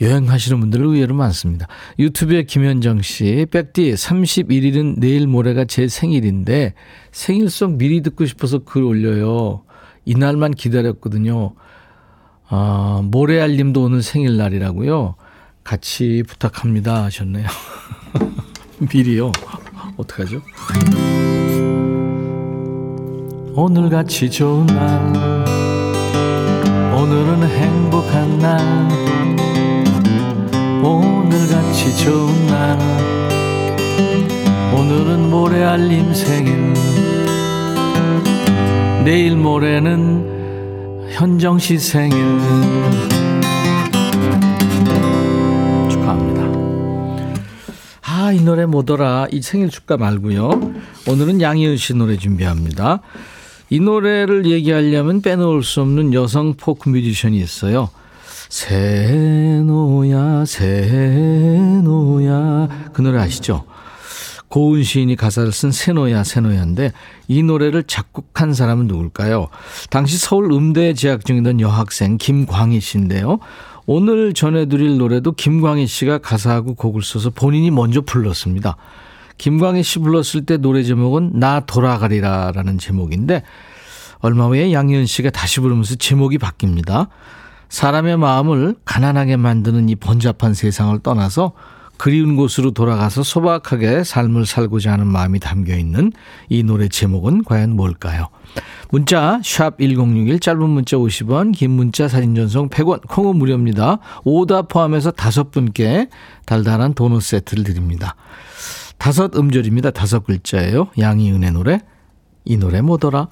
여행하시는 0.00 0.60
분들 0.60 0.82
의외로 0.82 1.14
많습니다. 1.14 1.66
유튜브에 1.98 2.42
김현정 2.44 3.02
씨, 3.02 3.46
백디 3.50 3.92
31일은 3.94 4.98
내일 4.98 5.26
모레가 5.26 5.64
제 5.64 5.88
생일인데 5.88 6.74
생일송 7.12 7.78
미리 7.78 8.02
듣고 8.02 8.26
싶어서 8.26 8.58
글 8.58 8.82
올려요. 8.82 9.62
이날만 10.04 10.52
기다렸거든요. 10.52 11.54
아, 12.48 13.00
모래알님도 13.04 13.82
오늘 13.82 14.02
생일날이라고요. 14.02 15.16
같이 15.64 16.22
부탁합니다 16.26 17.04
하셨네요. 17.04 17.46
미리요. 18.92 19.32
어떡하죠? 19.96 20.42
오늘같이 23.54 24.30
좋은 24.30 24.66
날 24.66 25.46
오늘은 26.94 27.42
행복한 27.48 28.38
날 28.38 29.05
오늘같이 30.86 31.96
좋은 32.04 32.46
날. 32.46 32.78
오늘은 34.72 35.30
모래알림 35.30 36.14
생일. 36.14 36.74
내일 39.04 39.34
모레는 39.36 41.08
현정 41.10 41.58
씨 41.58 41.78
생일. 41.78 42.16
축하합니다. 45.90 46.42
아 48.02 48.32
이 48.32 48.40
노래 48.42 48.64
뭐더라? 48.66 49.26
이 49.32 49.42
생일 49.42 49.70
축가 49.70 49.96
말고요. 49.96 50.50
오늘은 51.08 51.40
양희은 51.40 51.76
씨 51.78 51.94
노래 51.94 52.16
준비합니다. 52.16 53.00
이 53.70 53.80
노래를 53.80 54.46
얘기하려면 54.46 55.20
빼놓을 55.20 55.64
수 55.64 55.80
없는 55.80 56.14
여성 56.14 56.54
포크 56.54 56.88
뮤지션이 56.88 57.38
있어요. 57.38 57.90
세노야, 58.48 60.44
세노야. 60.44 60.68
그 62.92 63.02
노래 63.02 63.18
아시죠? 63.18 63.64
고은 64.48 64.82
시인이 64.84 65.16
가사를 65.16 65.50
쓴 65.52 65.72
세노야, 65.72 66.22
세노야인데 66.24 66.92
이 67.28 67.42
노래를 67.42 67.82
작곡한 67.84 68.54
사람은 68.54 68.86
누굴까요? 68.86 69.48
당시 69.90 70.16
서울 70.18 70.52
음대에 70.52 70.94
재학 70.94 71.24
중이던 71.24 71.60
여학생 71.60 72.16
김광희 72.16 72.80
씨인데요. 72.80 73.38
오늘 73.86 74.34
전해드릴 74.34 74.98
노래도 74.98 75.32
김광희 75.32 75.86
씨가 75.86 76.18
가사하고 76.18 76.74
곡을 76.74 77.02
써서 77.02 77.30
본인이 77.30 77.70
먼저 77.70 78.00
불렀습니다. 78.00 78.76
김광희 79.38 79.82
씨 79.82 79.98
불렀을 79.98 80.46
때 80.46 80.56
노래 80.56 80.82
제목은 80.82 81.32
나 81.34 81.60
돌아가리라라는 81.60 82.78
제목인데 82.78 83.42
얼마 84.20 84.46
후에 84.46 84.72
양희은 84.72 85.06
씨가 85.06 85.30
다시 85.30 85.60
부르면서 85.60 85.96
제목이 85.96 86.38
바뀝니다. 86.38 87.08
사람의 87.68 88.16
마음을 88.16 88.76
가난하게 88.84 89.36
만드는 89.36 89.88
이 89.88 89.96
번잡한 89.96 90.54
세상을 90.54 90.98
떠나서 91.00 91.52
그리운 91.96 92.36
곳으로 92.36 92.72
돌아가서 92.72 93.22
소박하게 93.22 94.04
삶을 94.04 94.46
살고자 94.46 94.92
하는 94.92 95.06
마음이 95.06 95.40
담겨 95.40 95.76
있는 95.76 96.12
이 96.48 96.62
노래 96.62 96.88
제목은 96.88 97.44
과연 97.44 97.74
뭘까요? 97.74 98.28
문자 98.90 99.40
1061, 99.42 100.38
짧은 100.40 100.68
문자 100.68 100.96
50원, 100.96 101.52
긴 101.54 101.72
문자 101.72 102.06
사진 102.08 102.34
전송 102.34 102.68
100원, 102.68 103.06
콩은 103.08 103.36
무료입니다. 103.36 103.98
오다 104.24 104.62
포함해서 104.62 105.10
다섯 105.10 105.50
분께 105.50 106.08
달달한 106.44 106.94
도넛 106.94 107.22
세트를 107.22 107.64
드립니다. 107.64 108.14
다섯 108.98 109.36
음절입니다. 109.36 109.90
다섯 109.90 110.24
글자예요. 110.24 110.88
양희은의 110.98 111.52
노래. 111.52 111.80
이 112.44 112.56
노래 112.56 112.80
뭐더라? 112.80 113.28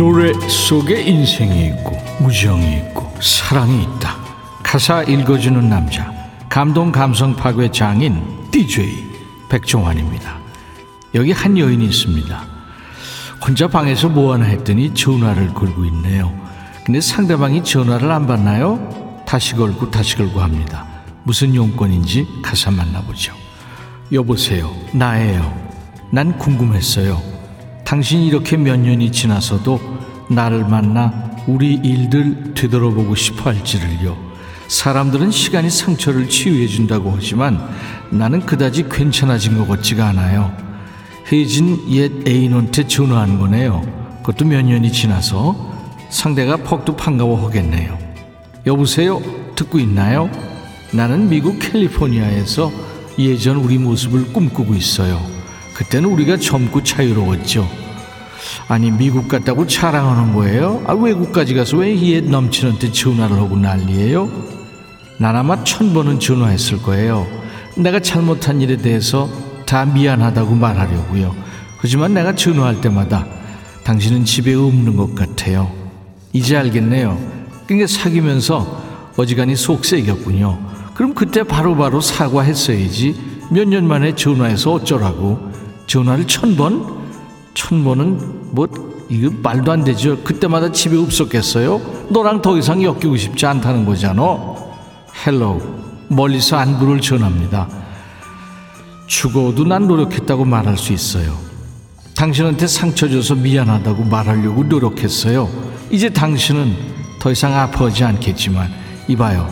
노래 0.00 0.32
속에 0.48 1.02
인생이 1.02 1.66
있고 1.66 1.94
우정이 2.22 2.78
있고 2.78 3.14
사랑이 3.20 3.82
있다. 3.82 4.16
가사 4.62 5.02
읽어주는 5.02 5.68
남자. 5.68 6.10
감동 6.48 6.90
감성 6.90 7.36
파괴 7.36 7.70
장인 7.70 8.48
DJ 8.50 9.04
백종환입니다. 9.50 10.38
여기 11.14 11.32
한 11.32 11.58
여인이 11.58 11.84
있습니다. 11.84 12.46
혼자 13.46 13.68
방에서 13.68 14.08
뭐 14.08 14.32
하나 14.32 14.46
했더니 14.46 14.94
전화를 14.94 15.52
걸고 15.52 15.84
있네요. 15.84 16.32
근데 16.82 16.98
상대방이 17.02 17.62
전화를 17.62 18.10
안 18.10 18.26
받나요? 18.26 19.22
다시 19.26 19.54
걸고 19.54 19.90
다시 19.90 20.16
걸고 20.16 20.40
합니다. 20.40 20.86
무슨 21.24 21.54
용건인지 21.54 22.26
가사 22.40 22.70
만나보죠. 22.70 23.34
여보세요. 24.10 24.74
나예요. 24.94 25.54
난 26.10 26.38
궁금했어요. 26.38 27.39
당신이 27.90 28.28
이렇게 28.28 28.56
몇 28.56 28.78
년이 28.78 29.10
지나서도 29.10 29.80
나를 30.30 30.64
만나 30.64 31.28
우리 31.48 31.74
일들 31.74 32.54
되돌아보고 32.54 33.16
싶어 33.16 33.50
할지를요. 33.50 34.16
사람들은 34.68 35.32
시간이 35.32 35.70
상처를 35.70 36.28
치유해 36.28 36.68
준다고 36.68 37.12
하지만 37.12 37.58
나는 38.10 38.46
그다지 38.46 38.88
괜찮아진 38.88 39.58
것 39.58 39.66
같지가 39.66 40.06
않아요. 40.06 40.56
헤어진 41.32 41.84
옛 41.90 42.28
애인한테 42.28 42.86
전화한 42.86 43.40
거네요. 43.40 43.82
그것도 44.18 44.44
몇 44.44 44.62
년이 44.62 44.92
지나서 44.92 45.74
상대가 46.10 46.58
퍽도 46.58 46.94
반가워 46.94 47.44
하겠네요. 47.44 47.98
여보세요? 48.66 49.20
듣고 49.56 49.80
있나요? 49.80 50.30
나는 50.92 51.28
미국 51.28 51.58
캘리포니아에서 51.58 52.70
예전 53.18 53.56
우리 53.56 53.78
모습을 53.78 54.32
꿈꾸고 54.32 54.76
있어요. 54.76 55.39
그때는 55.80 56.10
우리가 56.10 56.36
젊고 56.36 56.84
자유로웠죠. 56.84 57.66
아니 58.68 58.90
미국 58.90 59.28
갔다고 59.28 59.66
자랑하는 59.66 60.34
거예요? 60.34 60.82
아 60.86 60.92
외국까지 60.92 61.54
가서 61.54 61.78
왜옛 61.78 62.28
남친한테 62.28 62.92
전화를 62.92 63.38
하고 63.38 63.56
난리예요? 63.56 64.28
난 65.16 65.36
아마 65.36 65.64
천 65.64 65.94
번은 65.94 66.20
전화했을 66.20 66.82
거예요. 66.82 67.26
내가 67.78 67.98
잘못한 67.98 68.60
일에 68.60 68.76
대해서 68.76 69.30
다 69.64 69.86
미안하다고 69.86 70.54
말하려고요. 70.54 71.34
하지만 71.78 72.12
내가 72.12 72.34
전화할 72.34 72.82
때마다 72.82 73.26
당신은 73.84 74.26
집에 74.26 74.52
없는 74.52 74.96
것 74.96 75.14
같아요. 75.14 75.72
이제 76.34 76.58
알겠네요. 76.58 77.18
그러니까 77.66 77.86
사귀면서 77.86 78.82
어지간히 79.16 79.56
속 79.56 79.72
썩이었군요. 79.72 80.58
그럼 80.92 81.14
그때 81.14 81.42
바로바로 81.42 81.74
바로 81.76 82.00
사과했어야지. 82.02 83.30
몇 83.50 83.66
년 83.66 83.88
만에 83.88 84.14
전화해서 84.14 84.72
어쩌라고. 84.74 85.49
전화를 85.90 86.24
천 86.28 86.54
번? 86.54 86.86
천 87.52 87.82
번은 87.82 88.52
뭐 88.54 88.68
이거 89.08 89.28
말도 89.42 89.72
안 89.72 89.82
되죠. 89.82 90.22
그때마다 90.22 90.70
집에 90.70 90.96
없었겠어요? 90.96 92.06
너랑 92.10 92.42
더 92.42 92.56
이상 92.56 92.80
엮이고 92.80 93.16
싶지 93.16 93.44
않다는 93.44 93.84
거잖아. 93.84 94.22
Hello 95.26 95.60
멀리서 96.06 96.58
안부를 96.58 97.00
전합니다. 97.00 97.68
죽어도 99.08 99.64
난 99.64 99.88
노력했다고 99.88 100.44
말할 100.44 100.78
수 100.78 100.92
있어요. 100.92 101.36
당신한테 102.14 102.68
상처 102.68 103.08
줘서 103.08 103.34
미안하다고 103.34 104.04
말하려고 104.04 104.62
노력했어요. 104.62 105.50
이제 105.90 106.08
당신은 106.08 106.72
더 107.18 107.32
이상 107.32 107.52
아파하지 107.52 108.04
않겠지만 108.04 108.70
이봐요. 109.08 109.48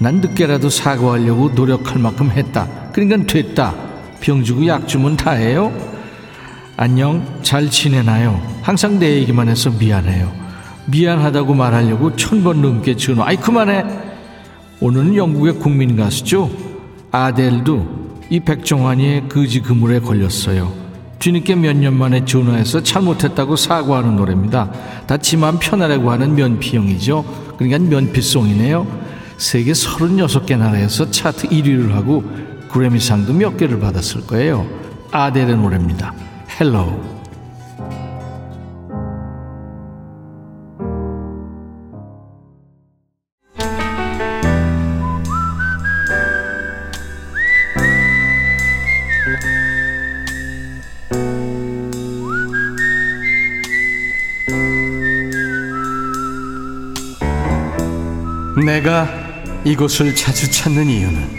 난 0.00 0.16
늦게라도 0.16 0.70
사과하려고 0.70 1.50
노력할 1.50 2.00
만큼 2.00 2.32
했다. 2.32 2.66
그러니까 2.92 3.32
됐다. 3.32 3.87
병 4.20 4.42
주고 4.42 4.66
약 4.66 4.86
주면 4.88 5.16
다해요. 5.16 5.72
안녕, 6.76 7.24
잘 7.42 7.68
지내나요? 7.70 8.40
항상 8.62 8.98
내 8.98 9.16
얘기만 9.16 9.48
해서 9.48 9.70
미안해요. 9.70 10.30
미안하다고 10.86 11.54
말하려고 11.54 12.14
천 12.16 12.42
번 12.42 12.62
넘게 12.62 12.96
전화. 12.96 13.26
아이 13.26 13.36
그만해. 13.36 13.84
오늘은 14.80 15.16
영국의 15.16 15.54
국민 15.54 15.96
가수죠. 15.96 16.50
아델도 17.10 17.98
이 18.30 18.40
백종환이의 18.40 19.28
거지 19.28 19.60
그물에 19.60 20.00
걸렸어요. 20.00 20.72
뒤늦게 21.18 21.56
몇 21.56 21.76
년 21.76 21.94
만에 21.94 22.24
전화해서 22.24 22.82
잘못했다고 22.82 23.56
사과하는 23.56 24.14
노래입니다. 24.16 24.70
다 25.06 25.21
지만 25.21 25.58
편하라고 25.58 26.12
하는 26.12 26.34
면피용이죠. 26.36 27.24
그러니까 27.58 27.78
면피 27.90 28.29
song이네요. 28.29 28.86
세계 29.36 29.72
36개 29.72 30.56
나라에서 30.56 31.10
차트 31.10 31.48
1위를 31.48 31.90
하고 31.92 32.22
그래미상도 32.70 33.32
몇 33.32 33.56
개를 33.56 33.80
받았을 33.80 34.26
거예요. 34.26 34.66
아델의 35.10 35.56
노래입니다. 35.56 36.12
Hello. 36.60 37.18
내가 58.64 59.08
이곳을 59.64 60.14
자주 60.14 60.50
찾는 60.50 60.86
이유는 60.86 61.37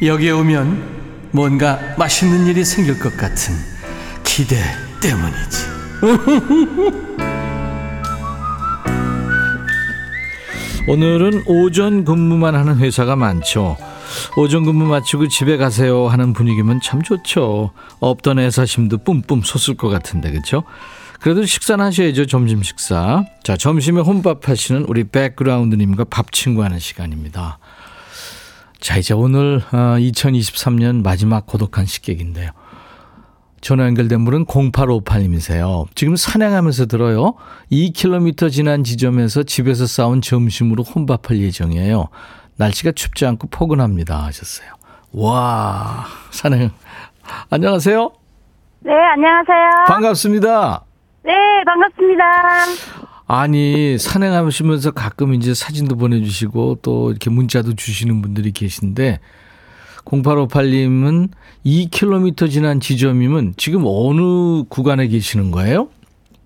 여기에 0.00 0.30
오면 0.30 1.30
뭔가 1.32 1.80
맛있는 1.98 2.46
일이 2.46 2.64
생길 2.64 3.00
것 3.00 3.16
같은 3.16 3.52
기대 4.22 4.62
때문이지. 5.02 5.66
오늘은 10.86 11.42
오전 11.46 12.04
근무만 12.04 12.54
하는 12.54 12.78
회사가 12.78 13.16
많죠. 13.16 13.76
오전 14.36 14.64
근무 14.64 14.86
마치고 14.86 15.26
집에 15.28 15.56
가세요 15.56 16.06
하는 16.06 16.32
분위기면 16.32 16.80
참 16.80 17.02
좋죠. 17.02 17.72
없던 17.98 18.38
애사심도 18.38 18.98
뿜뿜 18.98 19.42
솟을 19.42 19.76
것 19.76 19.88
같은데 19.88 20.30
그렇죠? 20.30 20.62
그래도 21.20 21.44
식사는 21.44 21.84
하셔야죠 21.84 22.26
점심 22.26 22.62
식사. 22.62 23.24
자 23.42 23.56
점심에 23.56 24.00
혼밥 24.00 24.48
하시는 24.48 24.84
우리 24.86 25.02
백그라운드님과 25.04 26.04
밥 26.04 26.30
친구하는 26.30 26.78
시간입니다. 26.78 27.58
자 28.80 28.96
이제 28.96 29.12
오늘 29.14 29.60
2023년 29.60 31.00
어, 31.00 31.02
마지막 31.02 31.46
고독한 31.46 31.86
식객인데요. 31.86 32.50
전화 33.60 33.84
연결된 33.86 34.24
분은 34.24 34.44
0858님이세요. 34.46 35.86
지금 35.96 36.14
산행하면서 36.14 36.86
들어요. 36.86 37.34
2km 37.72 38.52
지난 38.52 38.84
지점에서 38.84 39.42
집에서 39.42 39.86
싸운 39.86 40.20
점심으로 40.20 40.84
혼밥할 40.84 41.38
예정이에요. 41.40 42.08
날씨가 42.56 42.92
춥지 42.92 43.26
않고 43.26 43.48
포근합니다. 43.48 44.24
하셨어요. 44.24 44.70
와, 45.12 46.04
산행. 46.30 46.70
안녕하세요. 47.50 48.12
네, 48.80 48.92
안녕하세요. 48.92 49.86
반갑습니다. 49.88 50.84
네, 51.24 51.32
반갑습니다. 51.66 53.14
아니, 53.30 53.98
산행하시면서 53.98 54.92
가끔 54.92 55.34
이제 55.34 55.52
사진도 55.52 55.96
보내주시고 55.96 56.78
또 56.80 57.10
이렇게 57.10 57.28
문자도 57.28 57.74
주시는 57.74 58.22
분들이 58.22 58.52
계신데 58.52 59.20
0858님은 60.06 61.28
2km 61.66 62.50
지난 62.50 62.80
지점이면 62.80 63.54
지금 63.58 63.82
어느 63.84 64.64
구간에 64.70 65.06
계시는 65.08 65.50
거예요? 65.50 65.88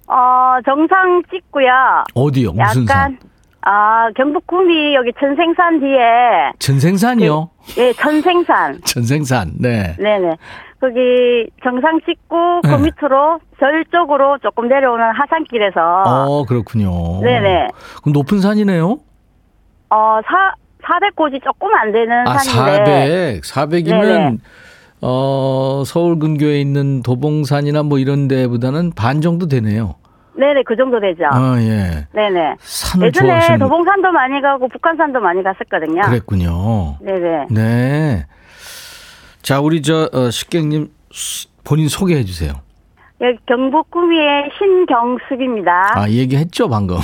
어, 0.08 0.58
정상 0.64 1.22
찍고요. 1.30 1.70
어디요? 2.14 2.52
무슨 2.52 2.86
산? 2.86 3.16
아, 3.60 4.10
경북 4.16 4.44
구미 4.48 4.96
여기 4.96 5.12
천생산 5.20 5.78
뒤에. 5.78 6.50
천생산이요? 6.58 7.50
네, 7.68 7.74
네 7.76 7.92
천생산. 7.92 8.80
천생산, 8.84 9.52
네. 9.62 9.94
네네. 10.00 10.36
거기 10.82 11.48
정상 11.62 12.00
찍고 12.00 12.62
그 12.62 12.66
네. 12.66 12.76
밑으로 12.76 13.38
절 13.60 13.84
쪽으로 13.92 14.38
조금 14.38 14.66
내려오는 14.66 15.12
하산길에서. 15.14 16.02
어, 16.04 16.44
그렇군요. 16.44 17.20
네네. 17.20 17.68
그럼 18.02 18.12
높은 18.12 18.40
산이네요? 18.40 18.98
어, 19.90 20.20
사, 20.26 20.52
400고지 20.82 21.40
조금 21.44 21.72
안 21.72 21.92
되는 21.92 22.26
아, 22.26 22.36
산인데. 22.36 23.42
400. 23.42 23.84
400이면 23.84 24.02
네네. 24.02 24.36
어, 25.02 25.84
서울 25.86 26.18
근교에 26.18 26.60
있는 26.60 27.04
도봉산이나 27.04 27.84
뭐 27.84 28.00
이런 28.00 28.26
데보다는 28.26 28.90
반 28.96 29.20
정도 29.20 29.46
되네요. 29.46 29.94
네네, 30.36 30.64
그 30.66 30.74
정도 30.74 30.98
되죠. 30.98 31.26
아, 31.30 31.58
예. 31.60 32.08
네네. 32.12 32.56
산을 32.58 33.06
예전에 33.06 33.28
좋아하시는... 33.28 33.58
도봉산도 33.60 34.10
많이 34.10 34.40
가고 34.40 34.66
북한산도 34.66 35.20
많이 35.20 35.44
갔었거든요. 35.44 36.02
그랬군요. 36.02 36.96
네네. 37.00 37.46
네. 37.50 38.26
자, 39.42 39.60
우리 39.60 39.82
저, 39.82 40.08
어, 40.12 40.30
식객님 40.30 40.88
본인 41.64 41.88
소개해 41.88 42.24
주세요. 42.24 42.52
여기 43.20 43.38
경북 43.46 43.90
구미의 43.90 44.50
신경숙입니다. 44.58 45.92
아, 45.94 46.08
얘기했죠, 46.08 46.68
방금. 46.68 46.96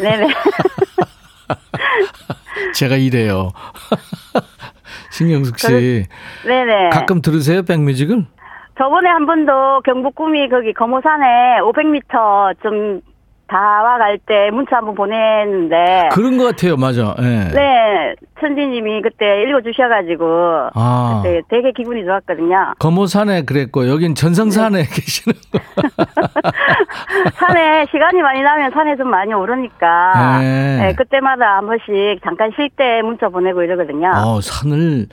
네네. 0.00 0.28
제가 2.74 2.96
이래요. 2.96 3.50
신경숙 5.10 5.58
씨. 5.58 6.06
네네. 6.46 6.90
가끔 6.90 7.22
들으세요, 7.22 7.62
백뮤직을? 7.62 8.26
저번에 8.76 9.08
한 9.08 9.26
번도 9.26 9.82
경북 9.84 10.16
구미 10.16 10.48
거기 10.48 10.72
거모산에 10.72 11.60
500m 11.60 12.60
좀 12.62 13.00
다와 13.46 13.98
갈 13.98 14.18
때 14.26 14.50
문자 14.50 14.76
한번 14.76 14.94
보냈는데 14.94 16.08
그런 16.12 16.38
것 16.38 16.44
같아요, 16.44 16.76
맞아. 16.76 17.14
네, 17.18 17.50
네 17.52 18.14
천지님이 18.40 19.02
그때 19.02 19.42
읽어주셔가지고 19.42 20.70
아. 20.74 21.22
그때 21.22 21.42
되게 21.48 21.72
기분이 21.72 22.04
좋았거든요. 22.04 22.74
거모산에 22.78 23.42
그랬고 23.42 23.88
여긴 23.88 24.14
전성산에 24.14 24.82
네. 24.82 24.88
계시는 24.88 25.36
산에 27.34 27.86
시간이 27.90 28.22
많이 28.22 28.42
나면 28.42 28.70
산에 28.72 28.96
좀 28.96 29.10
많이 29.10 29.32
오르니까 29.34 30.38
네. 30.40 30.76
네, 30.78 30.94
그때마다 30.94 31.58
한 31.58 31.66
번씩 31.66 32.20
잠깐 32.24 32.50
쉴 32.56 32.70
때 32.70 33.02
문자 33.02 33.28
보내고 33.28 33.62
이러거든요. 33.62 34.10
어, 34.14 34.40
산을 34.40 35.06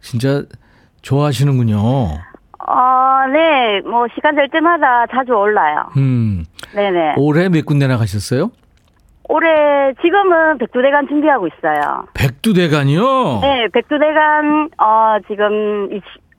진짜 0.00 0.42
좋아하시는군요. 1.02 1.78
어, 2.66 3.26
네, 3.32 3.80
뭐 3.82 4.06
시간 4.14 4.34
될 4.36 4.48
때마다 4.48 5.06
자주 5.12 5.32
올라요. 5.32 5.86
음. 5.96 6.44
네네. 6.74 7.14
올해 7.16 7.48
몇 7.48 7.64
군데나 7.66 7.98
가셨어요? 7.98 8.50
올해 9.28 9.94
지금은 10.02 10.58
백두대간 10.58 11.08
준비하고 11.08 11.48
있어요. 11.48 12.06
백두대간이요? 12.14 13.38
네, 13.40 13.68
백두대간 13.72 14.70
어 14.78 15.16
지금 15.28 15.88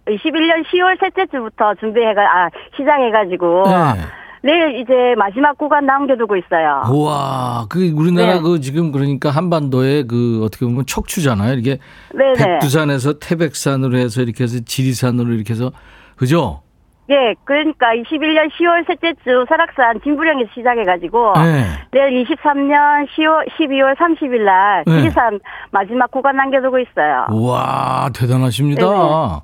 21년 0.08 0.64
10월 0.66 1.00
셋째 1.00 1.26
주부터 1.32 1.74
준비해가 1.80 2.22
아 2.22 2.50
시작해가지고 2.78 3.64
네. 3.66 4.02
내일 4.44 4.80
이제 4.80 4.94
마지막 5.18 5.58
구간 5.58 5.88
남겨두고 5.88 6.36
있어요. 6.38 6.84
우와, 6.92 7.66
그 7.68 7.92
우리나라 7.96 8.36
네. 8.36 8.42
그 8.42 8.60
지금 8.62 8.92
그러니까 8.92 9.32
한반도의 9.32 10.06
그 10.06 10.44
어떻게 10.46 10.68
보면 10.68 10.86
척추잖아요. 10.86 11.56
이게 11.56 11.80
네네. 12.14 12.34
백두산에서 12.34 13.18
태백산으로 13.18 13.98
해서 13.98 14.22
이렇게 14.22 14.44
해서 14.44 14.60
지리산으로 14.64 15.34
이렇게 15.34 15.54
해서 15.54 15.72
그죠? 16.16 16.62
예, 17.10 17.36
그러니까 17.44 17.88
21년 17.94 18.50
10월 18.50 18.88
셋째 18.88 19.14
주 19.24 19.46
설악산 19.48 20.02
진부령에서 20.02 20.50
시작해가지고 20.56 21.34
네. 21.36 21.66
내일 21.92 22.26
23년 22.26 23.08
10월 23.16 23.48
12월 23.58 23.96
30일 23.96 24.42
날 24.44 24.84
네. 24.88 25.02
지리산 25.02 25.40
마지막 25.70 26.10
구간 26.10 26.36
남겨두고 26.36 26.80
있어요. 26.80 27.28
와 27.30 28.10
대단하십니다. 28.16 28.82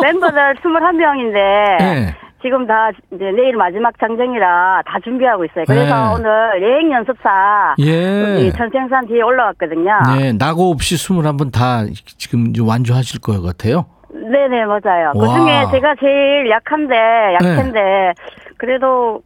멤버들 0.00 0.54
21명인데 0.62 1.34
네. 1.78 2.16
지금 2.40 2.66
다 2.68 2.90
이제 3.12 3.24
내일 3.32 3.56
마지막 3.56 3.92
장정이라 3.98 4.82
다 4.86 4.98
준비하고 5.02 5.44
있어요. 5.46 5.64
그래서 5.66 5.94
네. 5.94 6.14
오늘 6.14 6.62
여행 6.62 6.92
연습사 6.92 7.74
예. 7.80 8.52
천생산 8.56 9.08
뒤에 9.08 9.22
올라왔거든요. 9.22 9.90
네, 10.16 10.32
낙오 10.32 10.70
없이 10.70 10.94
21분 10.94 11.52
다 11.52 11.84
지금 12.16 12.52
완주하실 12.60 13.20
것 13.20 13.42
같아요. 13.42 13.86
네네 14.12 14.64
맞아요. 14.66 15.12
그 15.14 15.26
중에 15.26 15.66
제가 15.70 15.94
제일 16.00 16.50
약한데 16.50 16.94
약한데 17.34 17.80
네. 17.80 18.12
그래도 18.58 19.22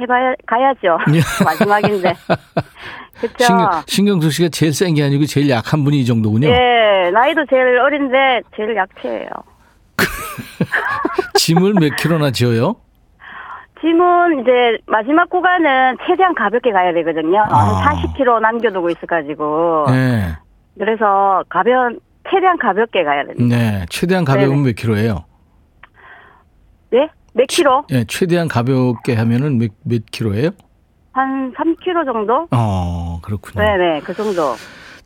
해봐야 0.00 0.34
가야죠. 0.46 0.98
예. 1.14 1.20
마지막인데. 1.44 2.14
그렇죠. 3.20 3.44
신경, 3.44 3.70
신경수 3.86 4.30
씨가 4.30 4.48
제일 4.50 4.72
센 4.72 4.94
게 4.94 5.04
아니고 5.04 5.24
제일 5.26 5.48
약한 5.50 5.84
분이 5.84 6.00
이 6.00 6.04
정도군요. 6.04 6.48
예, 6.48 7.10
나이도 7.12 7.46
제일 7.46 7.78
어린데 7.78 8.42
제일 8.56 8.74
약해요. 8.76 9.28
짐을 11.34 11.74
몇 11.74 11.94
킬로나 11.96 12.30
지어요? 12.32 12.76
짐은 13.80 14.40
이제 14.40 14.78
마지막 14.86 15.28
구간은 15.30 15.98
최대한 16.06 16.34
가볍게 16.34 16.72
가야 16.72 16.92
되거든요. 16.94 17.42
아. 17.50 17.82
40kg 17.84 18.40
남겨두고 18.40 18.90
있어가지고. 18.90 19.86
네. 19.90 20.34
그래서 20.78 21.44
가벼운 21.48 22.00
최대한 22.30 22.58
가볍게 22.58 23.04
가야 23.04 23.24
됩니다. 23.26 23.56
네, 23.56 23.86
최대한 23.90 24.24
가벼우면 24.24 24.62
네네. 24.62 24.68
몇 24.70 24.76
킬로예요? 24.76 25.24
네? 26.90 27.08
몇 27.34 27.46
킬로? 27.48 27.84
네, 27.90 28.04
최대한 28.06 28.48
가볍게 28.48 29.14
하면은 29.14 29.58
몇, 29.58 29.70
몇 29.84 30.02
킬로예요? 30.10 30.50
한 31.12 31.52
3킬로 31.54 32.04
정도? 32.04 32.48
어, 32.50 33.20
그렇군요. 33.22 33.62
네네, 33.64 34.00
그 34.00 34.14
정도. 34.14 34.54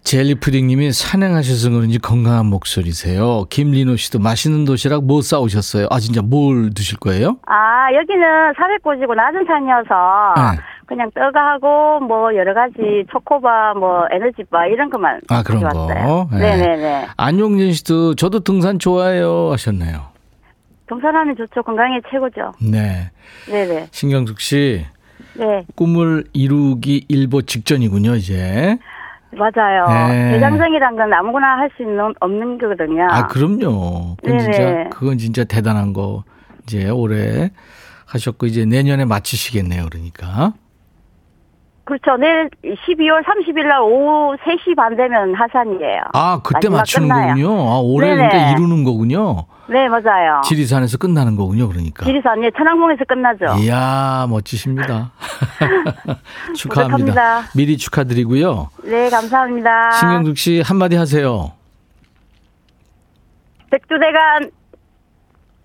젤리 0.04 0.37
푸딩님이 0.37 0.92
산행하셔서 0.92 1.70
그런지 1.70 1.98
건강한 1.98 2.46
목소리세요. 2.46 3.44
김리노 3.50 3.96
씨도 3.96 4.20
맛있는 4.20 4.64
도시락 4.64 5.04
뭐 5.04 5.20
싸우셨어요? 5.20 5.88
아 5.90 5.98
진짜 5.98 6.22
뭘 6.22 6.70
드실 6.72 6.98
거예요? 6.98 7.37
아 7.46 7.92
여기는 7.92 8.54
사백고지고 8.57 9.14
낮은 9.14 9.44
산이어서 9.44 10.35
네. 10.37 10.62
그냥 10.88 11.11
떡하고 11.14 12.01
뭐 12.01 12.35
여러 12.35 12.55
가지 12.55 13.05
초코바 13.12 13.74
뭐 13.74 14.07
에너지바 14.11 14.66
이런 14.68 14.88
것만 14.88 15.20
아 15.29 15.42
그런 15.42 15.62
거. 15.62 15.87
네. 16.33 16.38
네네네. 16.38 17.09
안용진 17.18 17.72
씨도 17.74 18.14
저도 18.14 18.40
등산 18.40 18.79
좋아해요 18.79 19.53
하셨네요. 19.53 20.01
등산하면 20.88 21.37
좋죠. 21.37 21.62
건강에 21.62 22.01
최고죠. 22.11 22.53
네. 22.62 23.11
네네. 23.51 23.88
신경숙 23.90 24.40
씨. 24.40 24.87
네. 25.35 25.64
꿈을 25.77 26.24
이루기 26.33 27.05
일보 27.09 27.42
직전이군요 27.42 28.14
이제. 28.14 28.79
맞아요. 29.33 30.09
네. 30.11 30.33
대장정이란 30.33 30.96
건 30.96 31.12
아무거나 31.12 31.59
할 31.59 31.70
수 31.77 31.83
있는 31.83 32.14
없는 32.18 32.57
거거든요. 32.57 33.07
아 33.11 33.27
그럼요. 33.27 34.16
그건 34.22 34.38
네네. 34.38 34.38
진짜 34.53 34.88
그건 34.90 35.18
진짜 35.18 35.44
대단한 35.44 35.92
거 35.92 36.24
이제 36.62 36.88
올해 36.88 37.51
하셨고 38.07 38.46
이제 38.46 38.64
내년에 38.64 39.05
마치시겠네요. 39.05 39.85
그러니까. 39.90 40.55
그렇죠. 41.88 42.18
내일 42.18 42.51
12월 42.62 43.24
30일 43.24 43.66
날 43.66 43.81
오후 43.81 44.37
3시 44.44 44.77
반 44.77 44.94
되면 44.94 45.35
하산이에요. 45.35 46.03
아, 46.12 46.38
그때 46.44 46.68
맞추는 46.68 47.09
끝나요. 47.09 47.29
거군요. 47.29 47.70
아, 47.70 47.79
올해 47.81 48.09
네네. 48.14 48.29
그러니까 48.29 48.51
이루는 48.51 48.85
거군요. 48.85 49.46
네, 49.70 49.88
맞아요. 49.88 50.42
지리산에서 50.44 50.98
끝나는 50.98 51.35
거군요, 51.35 51.66
그러니까. 51.66 52.05
지리산, 52.05 52.44
예, 52.44 52.51
천왕봉에서 52.51 53.05
끝나죠. 53.07 53.46
이야, 53.62 54.27
멋지십니다. 54.29 55.12
축하합니다. 56.55 57.44
미리 57.57 57.79
축하드리고요. 57.79 58.68
네, 58.85 59.09
감사합니다. 59.09 59.92
신경숙 59.92 60.37
씨, 60.37 60.61
한마디 60.62 60.96
하세요. 60.96 61.53
백두대간, 63.70 64.51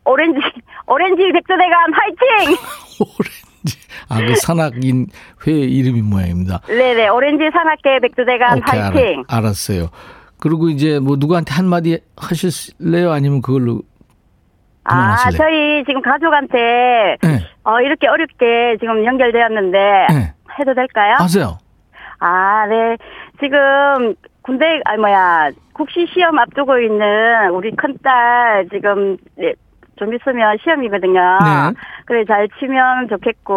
오렌지, 0.06 0.40
오렌지 0.88 1.22
백두대간 1.34 1.94
화이팅! 1.94 2.58
오렌지. 4.16 4.32
아, 4.32 4.36
그 4.36 4.40
산악인 4.40 5.08
회 5.48 5.52
이름이 5.52 6.02
모양입니다. 6.02 6.60
네네, 6.68 7.10
오렌지 7.10 7.50
산악계 7.52 8.00
백두대간 8.02 8.60
오케이, 8.60 8.80
화이팅! 8.80 9.24
알아, 9.28 9.40
알았어요. 9.40 9.90
그리고 10.40 10.70
이제 10.70 11.00
뭐 11.00 11.16
누구한테 11.18 11.54
한마디 11.54 12.00
하실래요? 12.18 13.12
아니면 13.12 13.42
그걸로 13.42 13.82
아, 14.86 15.32
저희 15.32 15.84
지금 15.86 16.02
가족한테 16.02 16.58
네. 17.22 17.40
어, 17.64 17.80
이렇게 17.80 18.08
어렵게 18.08 18.78
지금 18.80 19.06
연결되었는데 19.06 19.78
네. 20.10 20.34
해도 20.60 20.74
될까요? 20.74 21.16
하세요. 21.20 21.58
아, 22.20 22.66
네. 22.68 22.98
지금 23.40 24.16
군대 24.42 24.82
아 24.86 24.98
뭐야 24.98 25.52
국시 25.74 26.06
시험 26.14 26.38
앞두고 26.38 26.78
있는 26.80 27.50
우리 27.52 27.72
큰딸 27.76 28.68
지금 28.70 29.18
네, 29.36 29.54
좀 29.96 30.14
있으면 30.14 30.58
시험이거든요. 30.64 31.20
네. 31.20 31.74
그래 32.06 32.26
잘 32.26 32.48
치면 32.60 33.08
좋겠고 33.10 33.56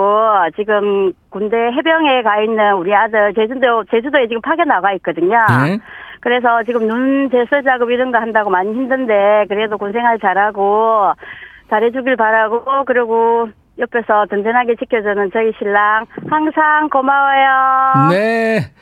지금 0.57 1.13
군대 1.31 1.57
해병에 1.57 2.23
가 2.23 2.41
있는 2.41 2.75
우리 2.75 2.95
아들 2.95 3.35
제주도 3.35 3.85
제주도에 3.91 4.29
지금 4.29 4.41
파견 4.43 4.69
나가 4.69 4.93
있거든요. 4.95 5.39
네. 5.67 5.79
그래서 6.21 6.63
지금 6.65 6.87
눈 6.87 7.31
제설 7.31 7.63
작업 7.63 7.91
이런 7.91 8.13
거 8.13 8.19
한다고 8.19 8.51
많이 8.51 8.73
힘든데 8.73 9.47
그래도 9.49 9.79
군생활 9.79 10.19
잘하고 10.19 11.13
잘해주길 11.71 12.17
바라고 12.17 12.85
그리고 12.85 13.49
옆에서 13.79 14.27
든든하게 14.31 14.77
지켜주는 14.77 15.31
저희 15.33 15.53
신랑 15.59 16.07
항상 16.29 16.89
고마워요. 16.89 18.09
네. 18.11 18.73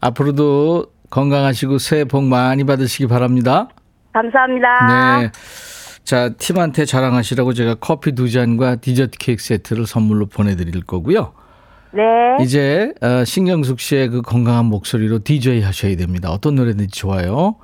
앞으로도 0.00 0.86
건강하시고 1.10 1.78
새해 1.78 2.04
복 2.04 2.24
많이 2.24 2.64
받으시기 2.64 3.06
바랍니다. 3.06 3.68
감사합니다. 4.12 5.18
네. 5.20 5.30
자, 6.04 6.30
팀한테 6.30 6.84
자랑하시라고 6.84 7.52
제가 7.52 7.76
커피 7.76 8.12
두 8.12 8.30
잔과 8.30 8.76
디저트 8.76 9.18
케이크 9.18 9.42
세트를 9.42 9.86
선물로 9.86 10.26
보내드릴 10.26 10.84
거고요. 10.84 11.32
네. 11.92 12.02
이제 12.40 12.92
어, 13.02 13.24
신경숙 13.24 13.78
씨의 13.80 14.08
그 14.08 14.22
건강한 14.22 14.64
목소리로 14.66 15.20
DJ 15.22 15.62
하셔야 15.62 15.94
됩니다. 15.96 16.30
어떤 16.30 16.54
노래든지 16.54 16.88
좋아요. 16.88 17.56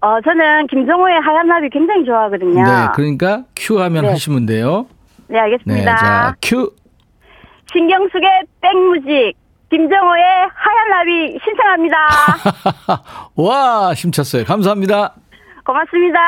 어, 0.00 0.20
저는 0.22 0.66
김정호의 0.68 1.20
하얀 1.20 1.48
나비 1.48 1.68
굉장히 1.70 2.04
좋아하거든요. 2.04 2.62
네, 2.62 2.70
그러니까 2.94 3.44
큐 3.56 3.80
하면 3.80 4.02
네. 4.04 4.10
하시면 4.10 4.46
돼요. 4.46 4.86
네, 5.28 5.38
알겠습니다. 5.38 5.74
네, 5.74 5.96
자, 5.96 6.36
큐. 6.42 6.72
신경숙의 7.72 8.28
백뮤직, 8.60 9.34
김정호의 9.70 10.22
하얀 10.54 10.90
나비 10.90 11.38
신청합니다. 11.42 11.96
와, 13.34 13.94
힘찼어요. 13.94 14.44
감사합니다. 14.44 15.14
고맙습니다. 15.64 16.20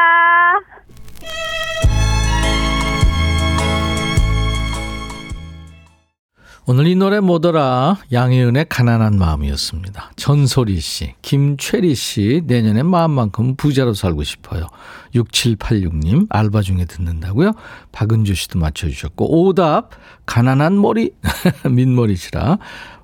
오늘 6.70 6.86
이 6.86 6.94
노래 6.94 7.18
뭐더라? 7.20 7.96
양희은의 8.12 8.66
가난한 8.68 9.16
마음이었습니다. 9.16 10.12
전소리 10.16 10.78
씨, 10.80 11.14
김최리 11.22 11.94
씨, 11.94 12.42
내년에 12.44 12.82
마음만큼 12.82 13.56
부자로 13.56 13.94
살고 13.94 14.22
싶어요. 14.22 14.66
6786님, 15.14 16.26
알바 16.28 16.60
중에 16.60 16.84
듣는다고요? 16.84 17.52
박은주 17.90 18.34
씨도 18.34 18.58
맞춰주셨고, 18.58 19.46
오답, 19.46 19.92
가난한 20.26 20.78
머리, 20.78 21.12
민머리시라. 21.64 22.58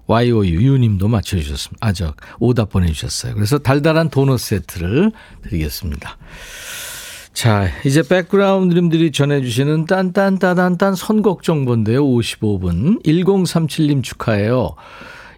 YOU 0.09 0.45
유님도 0.45 1.09
맞춰주셨습니다. 1.09 1.87
아, 1.87 1.95
저, 1.95 2.13
오답 2.41 2.69
보내주셨어요. 2.69 3.33
그래서 3.33 3.57
달달한 3.57 4.11
도넛 4.11 4.41
세트를 4.41 5.11
드리겠습니다. 5.43 6.19
자, 7.35 7.67
이제 7.85 8.03
백그라운드님들이 8.09 9.11
전해주시는 9.11 9.87
딴딴따단딴 9.87 10.95
선곡 10.95 11.43
정보인데요. 11.43 12.05
55분. 12.05 13.05
1037님 13.05 14.05
축하해요. 14.05 14.77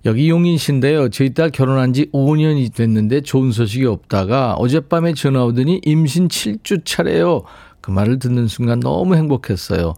여기 0.04 0.28
용인시인데요. 0.28 1.08
저희 1.08 1.32
딸 1.32 1.50
결혼한 1.50 1.94
지 1.94 2.10
5년이 2.12 2.74
됐는데 2.74 3.22
좋은 3.22 3.50
소식이 3.50 3.86
없다가 3.86 4.52
어젯밤에 4.52 5.14
전화 5.14 5.44
오더니 5.46 5.80
임신 5.86 6.28
7주 6.28 6.84
차래요. 6.84 7.44
그 7.80 7.90
말을 7.90 8.18
듣는 8.18 8.46
순간 8.46 8.78
너무 8.78 9.16
행복했어요. 9.16 9.94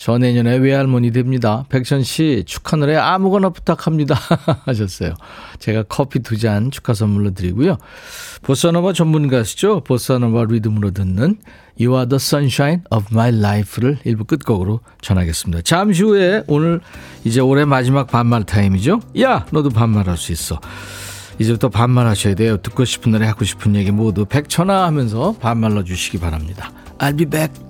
저 0.00 0.16
내년에 0.16 0.56
외할머니 0.56 1.12
됩니다. 1.12 1.66
백천 1.68 2.02
씨 2.02 2.42
축하 2.46 2.78
노래 2.78 2.96
아무거나 2.96 3.50
부탁합니다. 3.50 4.14
하셨어요. 4.64 5.12
제가 5.58 5.82
커피 5.90 6.20
두 6.20 6.38
잔 6.38 6.70
축하 6.70 6.94
선물로 6.94 7.34
드리고요. 7.34 7.76
보사노바 8.40 8.94
전문가시죠? 8.94 9.82
보사노바 9.84 10.44
리듬으로 10.44 10.92
듣는 10.92 11.36
You 11.78 11.94
are 11.96 12.08
the 12.08 12.16
sunshine 12.16 12.82
of 12.90 13.08
my 13.12 13.28
life를 13.28 13.98
일부 14.04 14.24
끝곡으로 14.24 14.80
전하겠습니다. 15.02 15.60
잠시 15.64 16.02
후에 16.02 16.44
오늘 16.46 16.80
이제 17.24 17.40
올해 17.40 17.66
마지막 17.66 18.06
반말 18.06 18.44
타임이죠? 18.44 19.00
야, 19.20 19.44
너도 19.52 19.68
반말할 19.68 20.16
수 20.16 20.32
있어. 20.32 20.58
이제부터 21.38 21.68
반말하셔야 21.68 22.34
돼요. 22.36 22.56
듣고 22.56 22.86
싶은 22.86 23.12
노래, 23.12 23.26
하고 23.26 23.44
싶은 23.44 23.76
얘기 23.76 23.90
모두 23.90 24.24
백천화 24.24 24.86
하면서 24.86 25.34
반말로 25.40 25.84
주시기 25.84 26.18
바랍니다. 26.20 26.72
I'll 26.98 27.18
be 27.18 27.26
back. 27.26 27.69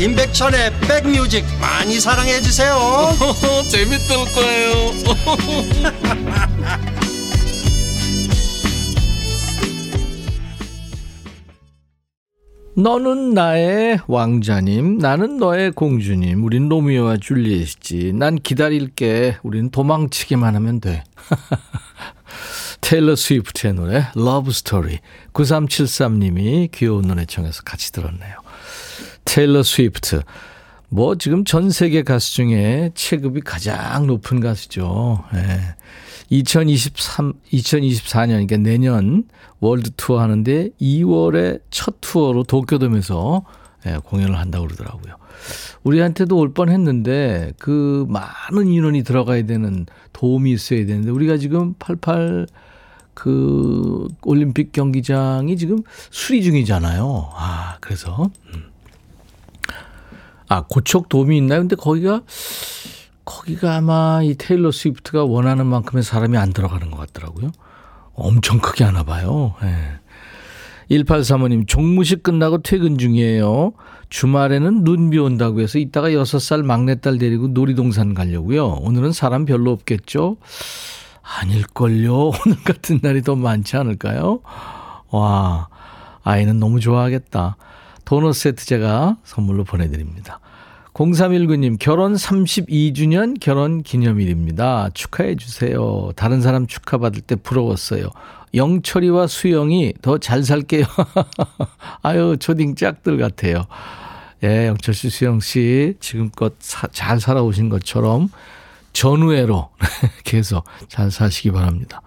임백천의 0.00 0.72
백뮤직 0.80 1.44
많이 1.60 2.00
사랑해 2.00 2.40
주세요. 2.40 2.76
재밌을 3.70 4.16
거예요. 4.34 4.74
너는 12.76 13.34
나의 13.34 14.00
왕자님, 14.08 14.98
나는 14.98 15.36
너의 15.36 15.70
공주님. 15.70 16.42
우린 16.42 16.68
로미오와 16.68 17.18
줄리엣이지. 17.18 18.14
난 18.14 18.34
기다릴게. 18.34 19.36
우린 19.44 19.70
도망치기만 19.70 20.56
하면 20.56 20.80
돼. 20.80 21.04
테일러 22.80 23.14
스위프트의 23.14 23.74
노래 23.74 24.06
Love 24.14 24.50
Story 24.50 24.98
9373님이 25.32 26.70
귀여운 26.72 27.06
노래 27.06 27.24
청해서 27.24 27.62
같이 27.62 27.92
들었네요. 27.92 28.43
테일러 29.24 29.62
스위프트. 29.62 30.22
뭐 30.88 31.16
지금 31.16 31.44
전 31.44 31.70
세계 31.70 32.02
가수 32.02 32.34
중에 32.34 32.90
체급이 32.94 33.40
가장 33.40 34.06
높은 34.06 34.40
가수죠. 34.40 35.24
예. 35.34 35.60
2023, 36.30 37.32
2024년, 37.52 38.28
그러니까 38.28 38.56
내년 38.58 39.24
world 39.60 39.90
tour 39.96 40.20
하는데 40.20 40.70
2월에 40.80 41.60
첫 41.70 41.96
투어로 42.00 42.44
도쿄돔에서 42.44 43.44
예, 43.86 43.98
공연을 44.02 44.38
한다고 44.38 44.66
그러더라고요. 44.66 45.16
우리한테도 45.82 46.36
올 46.38 46.54
뻔 46.54 46.70
했는데 46.70 47.52
그 47.58 48.06
많은 48.08 48.68
인원이 48.68 49.02
들어가야 49.02 49.44
되는 49.44 49.84
돔이 50.12 50.52
있어야 50.52 50.86
되는데 50.86 51.10
우리가 51.10 51.36
지금 51.36 51.74
88 51.78 52.46
그 53.12 54.08
올림픽 54.22 54.72
경기장이 54.72 55.56
지금 55.56 55.82
수리 56.10 56.42
중이잖아요. 56.42 57.30
아, 57.34 57.76
그래서 57.80 58.30
음. 58.54 58.73
아, 60.54 60.64
고척 60.68 61.08
돔이 61.08 61.36
있나요? 61.38 61.60
근데 61.60 61.74
거기가, 61.74 62.22
거기가 63.24 63.74
아마 63.74 64.20
이 64.22 64.36
테일러 64.36 64.70
스위프트가 64.70 65.24
원하는 65.24 65.66
만큼의 65.66 66.04
사람이 66.04 66.36
안 66.38 66.52
들어가는 66.52 66.92
것 66.92 66.96
같더라고요. 66.98 67.50
엄청 68.14 68.60
크게 68.60 68.84
하나 68.84 69.02
봐요. 69.02 69.54
예. 69.64 69.98
1835님, 70.90 71.66
종무식 71.66 72.22
끝나고 72.22 72.62
퇴근 72.62 72.98
중이에요. 72.98 73.72
주말에는 74.10 74.84
눈비 74.84 75.18
온다고 75.18 75.60
해서 75.60 75.80
이따가 75.80 76.10
6살 76.10 76.62
막내딸 76.62 77.18
데리고 77.18 77.48
놀이동산 77.48 78.14
가려고요. 78.14 78.74
오늘은 78.82 79.10
사람 79.10 79.46
별로 79.46 79.72
없겠죠? 79.72 80.36
아닐걸요. 81.22 82.14
오늘 82.46 82.62
같은 82.64 83.00
날이 83.02 83.22
더 83.22 83.34
많지 83.34 83.76
않을까요? 83.76 84.40
와, 85.10 85.68
아이는 86.22 86.60
너무 86.60 86.78
좋아하겠다. 86.78 87.56
도넛 88.04 88.34
세트 88.34 88.66
제가 88.66 89.16
선물로 89.24 89.64
보내드립니다. 89.64 90.38
0319님, 90.94 91.76
결혼 91.80 92.14
32주년 92.14 93.38
결혼 93.40 93.82
기념일입니다. 93.82 94.90
축하해 94.94 95.34
주세요. 95.34 96.12
다른 96.14 96.40
사람 96.40 96.66
축하받을 96.68 97.20
때 97.20 97.34
부러웠어요. 97.34 98.10
영철이와 98.54 99.26
수영이 99.26 99.94
더 100.00 100.18
잘 100.18 100.44
살게요. 100.44 100.84
아유, 102.02 102.36
초딩 102.38 102.76
짝들 102.76 103.18
같아요. 103.18 103.64
예, 104.44 104.68
영철 104.68 104.94
씨, 104.94 105.10
수영 105.10 105.40
씨, 105.40 105.94
지금껏 105.98 106.54
사, 106.60 106.86
잘 106.92 107.18
살아오신 107.18 107.70
것처럼 107.70 108.28
전우회로 108.92 109.70
계속 110.22 110.64
잘 110.86 111.10
사시기 111.10 111.50
바랍니다. 111.50 112.02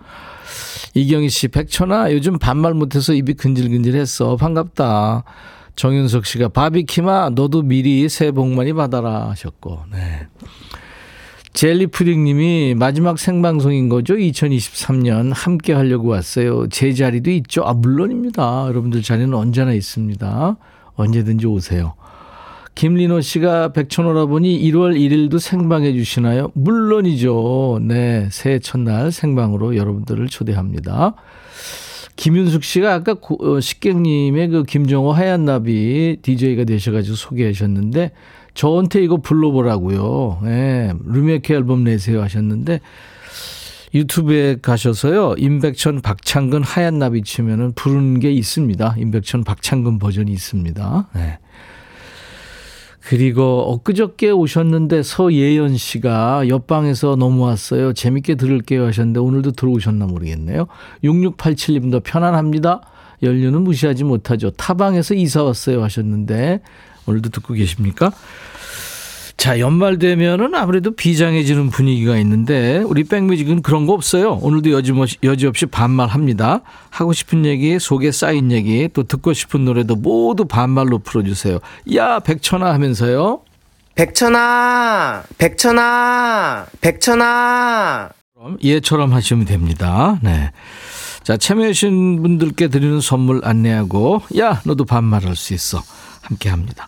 이경희 0.94 1.28
씨, 1.28 1.50
백천아, 1.50 2.14
요즘 2.14 2.40
반말 2.40 2.74
못해서 2.74 3.12
입이 3.12 3.34
근질근질했어. 3.34 4.38
반갑다. 4.38 5.26
정윤석 5.78 6.26
씨가 6.26 6.50
바비키마 6.50 7.30
너도 7.30 7.62
미리 7.62 8.10
새해 8.10 8.32
복 8.32 8.50
많이 8.50 8.74
받아라 8.74 9.30
하셨고 9.30 9.84
네. 9.92 10.28
젤리푸딩님이 11.54 12.76
마지막 12.76 13.18
생방송인 13.18 13.88
거죠? 13.88 14.16
2023년 14.16 15.32
함께 15.34 15.74
하려고 15.74 16.10
왔어요. 16.10 16.68
제 16.70 16.94
자리도 16.94 17.32
있죠? 17.32 17.64
아 17.64 17.74
물론입니다. 17.74 18.66
여러분들 18.68 19.02
자리는 19.02 19.34
언제나 19.34 19.72
있습니다. 19.72 20.58
언제든지 20.96 21.48
오세요. 21.48 21.94
김리노 22.76 23.22
씨가 23.22 23.74
백천오라보니 23.74 24.60
1월 24.70 25.00
1일도 25.00 25.40
생방해 25.40 25.94
주시나요? 25.94 26.52
물론이죠. 26.54 27.80
네, 27.82 28.28
새해 28.32 28.60
첫날 28.60 29.12
생방으로 29.12 29.76
여러분들을 29.76 30.28
초대합니다. 30.28 31.16
김윤숙 32.18 32.64
씨가 32.64 32.94
아까 32.94 33.16
어, 33.40 33.60
식객님의 33.60 34.50
그 34.50 34.64
김정호 34.64 35.14
하얀 35.14 35.46
나비 35.46 36.18
DJ가 36.22 36.66
되셔가지고 36.66 37.16
소개하셨는데 37.16 38.12
저한테 38.54 39.04
이거 39.04 39.18
불러보라고요. 39.18 40.40
예, 40.46 40.94
루메케 41.06 41.54
앨범 41.54 41.84
내세요 41.84 42.22
하셨는데 42.24 42.82
유튜브에 43.94 44.58
가셔서요. 44.62 45.36
임백천 45.38 46.02
박창근 46.02 46.64
하얀 46.64 47.00
나비 47.00 47.22
치면은 47.22 47.74
부르는 47.74 48.20
게 48.20 48.32
있습니다. 48.32 48.96
임백천 48.98 49.44
박창근 49.44 50.00
버전이 50.00 50.32
있습니다. 50.32 51.10
예. 51.18 51.40
그리고 53.08 53.72
엊그저께 53.72 54.32
오셨는데 54.32 55.02
서예연 55.02 55.78
씨가 55.78 56.50
옆방에서 56.50 57.16
넘어왔어요. 57.16 57.94
재밌게 57.94 58.36
들을게요 58.36 58.86
하셨는데 58.86 59.22
오늘도 59.22 59.52
들어오셨나 59.52 60.08
모르겠네요. 60.08 60.68
6687님도 61.06 62.04
편안합니다. 62.04 62.82
연륜은 63.24 63.62
무시하지 63.62 64.04
못하죠. 64.04 64.52
타방에서 64.52 65.14
이사 65.14 65.42
왔어요 65.42 65.84
하셨는데 65.84 66.60
오늘도 67.06 67.30
듣고 67.30 67.54
계십니까? 67.54 68.12
자, 69.38 69.60
연말 69.60 70.00
되면은 70.00 70.56
아무래도 70.56 70.96
비장해지는 70.96 71.70
분위기가 71.70 72.18
있는데 72.18 72.80
우리 72.80 73.04
백뮤직은 73.04 73.62
그런 73.62 73.86
거 73.86 73.94
없어요. 73.94 74.40
오늘도 74.42 74.72
여지없이, 74.72 75.18
여지없이 75.24 75.68
반말합니다. 75.68 76.62
하고 76.90 77.14
싶은 77.14 77.46
얘기, 77.46 77.78
속에 77.80 78.12
쌓인 78.12 78.52
얘기, 78.52 78.90
또 78.92 79.04
듣고 79.04 79.34
싶은 79.34 79.64
노래도 79.64 79.96
모두 79.96 80.46
반말로 80.46 80.98
풀어주세요. 80.98 81.60
야, 81.96 82.20
백천아 82.20 82.74
하면서요. 82.74 83.42
백천아, 83.94 85.24
백천아, 85.38 86.66
백천아. 86.82 88.10
그럼 88.34 88.58
예처럼 88.64 89.14
하시면 89.14 89.46
됩니다. 89.46 90.20
네. 90.24 90.52
자, 91.22 91.38
참여하신 91.38 92.24
분들께 92.24 92.70
드리는 92.70 93.00
선물 93.02 93.42
안내하고, 93.44 94.22
야, 94.40 94.62
너도 94.66 94.84
반말할 94.86 95.36
수 95.36 95.54
있어. 95.54 95.84
함께 96.22 96.50
합니다. 96.50 96.88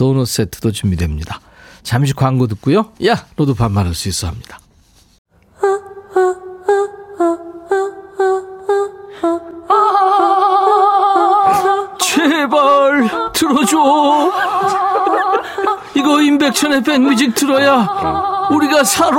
도넛 0.00 0.26
세트도 0.26 0.72
준비됩니다. 0.72 1.40
잠시 1.82 2.14
광고 2.14 2.46
듣고요. 2.46 2.92
야, 3.04 3.26
너도 3.36 3.54
반말할 3.54 3.94
수 3.94 4.08
있어 4.08 4.28
합니다. 4.28 4.58
제발 12.00 13.10
들어줘. 13.34 14.32
이거 15.94 16.22
임백천의 16.22 16.82
백뮤직 16.82 17.34
들어야 17.34 18.48
우리가 18.50 18.82
살아. 18.84 19.18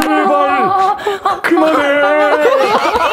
제발 0.00 0.96
그만해. 1.42 3.05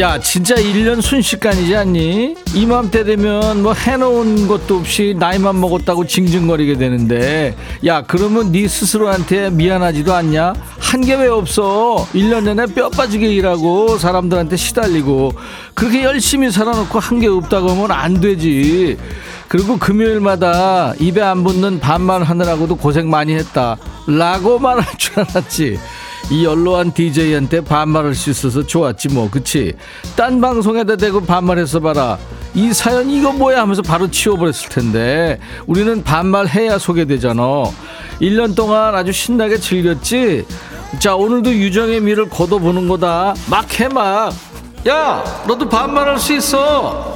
야 0.00 0.18
진짜 0.18 0.54
1년 0.54 1.02
순식간이지 1.02 1.76
않니? 1.76 2.34
이맘때 2.54 3.04
되면 3.04 3.62
뭐 3.62 3.74
해놓은 3.74 4.48
것도 4.48 4.78
없이 4.78 5.14
나이만 5.18 5.60
먹었다고 5.60 6.06
징징거리게 6.06 6.78
되는데. 6.78 7.54
야 7.84 8.02
그러면 8.06 8.50
네 8.50 8.66
스스로한테 8.66 9.50
미안하지도 9.50 10.14
않냐? 10.14 10.54
한 10.78 11.02
게 11.02 11.16
왜 11.16 11.28
없어? 11.28 12.06
1년 12.14 12.44
내내 12.44 12.66
뼈 12.72 12.88
빠지게 12.88 13.28
일하고 13.34 13.98
사람들한테 13.98 14.56
시달리고. 14.56 15.32
그렇게 15.74 16.02
열심히 16.04 16.50
살아놓고 16.50 16.98
한 16.98 17.20
게 17.20 17.26
없다고 17.26 17.70
하면 17.70 17.90
안 17.90 18.20
되지. 18.20 18.96
그리고 19.48 19.76
금요일마다 19.76 20.94
입에 20.98 21.20
안 21.20 21.44
붙는 21.44 21.80
반말 21.80 22.22
하느라고도 22.22 22.76
고생 22.76 23.10
많이 23.10 23.34
했다. 23.34 23.76
라고 24.06 24.58
말할 24.58 24.84
줄 24.96 25.18
알았지 25.18 25.78
이 26.30 26.44
연로한 26.44 26.92
DJ한테 26.92 27.60
반말할 27.62 28.14
수 28.14 28.30
있어서 28.30 28.64
좋았지 28.64 29.08
뭐 29.08 29.28
그치? 29.30 29.72
딴 30.16 30.40
방송에다 30.40 30.96
대고 30.96 31.22
반말해서 31.22 31.80
봐라. 31.80 32.18
이 32.54 32.72
사연 32.72 33.08
이거 33.10 33.32
뭐야 33.32 33.60
하면서 33.62 33.82
바로 33.82 34.10
치워버렸을 34.10 34.68
텐데. 34.68 35.38
우리는 35.66 36.02
반말해야 36.04 36.78
소개되잖아. 36.78 37.42
1년 38.20 38.54
동안 38.54 38.94
아주 38.94 39.12
신나게 39.12 39.58
즐겼지? 39.58 40.44
자 40.98 41.14
오늘도 41.16 41.52
유정의 41.52 42.00
미를 42.00 42.28
걷어보는 42.28 42.88
거다. 42.88 43.34
막 43.48 43.80
해 43.80 43.88
막. 43.88 44.32
야 44.88 45.24
너도 45.46 45.68
반말할 45.68 46.18
수 46.18 46.32
있어 46.34 47.12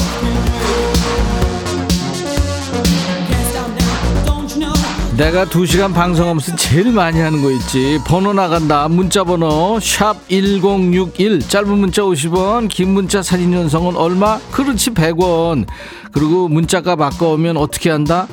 내가 5.17 5.45
두시간 5.45 5.93
방송하면서 5.93 6.57
제일 6.57 6.91
많이 6.91 7.21
하는 7.21 7.41
거 7.41 7.51
있지 7.53 8.01
번호 8.05 8.33
나간다 8.33 8.89
문자번호 8.89 9.79
샵 9.81 10.17
1061 10.29 11.39
짧은 11.49 11.69
문자 11.69 12.03
50원 12.03 12.69
긴 12.69 12.91
문자 12.95 13.23
사진 13.23 13.53
연성은 13.53 13.95
얼마? 13.95 14.39
그렇지 14.51 14.91
100원 14.91 15.67
그리고 16.11 16.49
문자가 16.49 16.97
바꿔오면 16.97 17.57
어떻게 17.57 17.91
한다? 17.91 18.27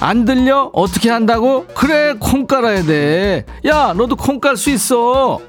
안 0.00 0.26
들려? 0.26 0.70
어떻게 0.74 1.08
한다고? 1.08 1.64
그래 1.74 2.14
콩 2.18 2.46
깔아야 2.46 2.82
돼야 2.84 3.94
너도 3.94 4.14
콩 4.16 4.40
깔 4.40 4.58
수 4.58 4.68
있어 4.70 5.40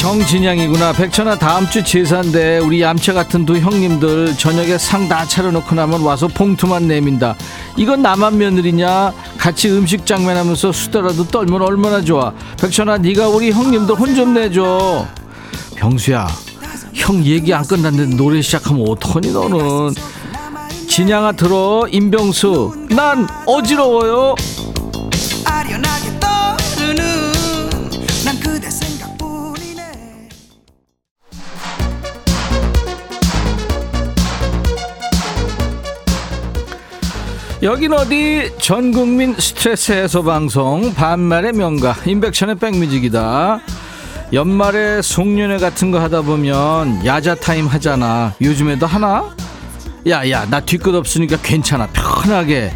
정진양이구나. 0.00 0.94
백천아 0.94 1.36
다음 1.38 1.68
주 1.68 1.84
제사인데 1.84 2.56
우리 2.60 2.80
얌체 2.80 3.12
같은 3.12 3.44
두 3.44 3.58
형님들 3.58 4.34
저녁에 4.38 4.78
상 4.78 5.10
다 5.10 5.26
차려놓고 5.26 5.74
나면 5.74 6.00
와서 6.00 6.26
봉투만 6.26 6.88
내민다. 6.88 7.34
이건 7.76 8.00
나만 8.00 8.38
며느리냐? 8.38 9.12
같이 9.36 9.68
음식 9.68 10.06
장면하면서 10.06 10.72
수다라도 10.72 11.26
떨면 11.26 11.60
얼마나 11.60 12.00
좋아. 12.00 12.32
백천아 12.60 12.96
네가 12.98 13.28
우리 13.28 13.50
형님들 13.50 13.94
혼 13.94 14.14
좀 14.14 14.32
내줘. 14.32 15.06
병수야 15.76 16.26
형 16.94 17.22
얘기 17.24 17.52
안 17.52 17.62
끝났는데 17.66 18.16
노래 18.16 18.40
시작하면 18.40 18.86
어떡하니 18.88 19.32
너는? 19.32 19.94
진양아 20.88 21.32
들어 21.32 21.86
임병수. 21.90 22.86
난 22.90 23.28
어지러워요 23.46 24.34
여긴 37.62 37.92
어디 37.92 38.50
전국민 38.58 39.34
스트레스 39.38 39.92
해소 39.92 40.22
방송 40.22 40.94
반말의 40.94 41.52
명가 41.52 41.94
임백천의 42.06 42.54
백뮤직이다 42.54 43.60
연말에 44.32 45.02
송년회 45.02 45.58
같은 45.58 45.90
거 45.90 46.00
하다 46.00 46.22
보면 46.22 47.04
야자 47.04 47.34
타임 47.34 47.66
하잖아. 47.66 48.32
요즘에도 48.40 48.86
하나? 48.86 49.28
야야 50.08 50.46
나 50.48 50.60
뒤끝 50.60 50.94
없으니까 50.94 51.36
괜찮아 51.42 51.88
편하게. 51.88 52.72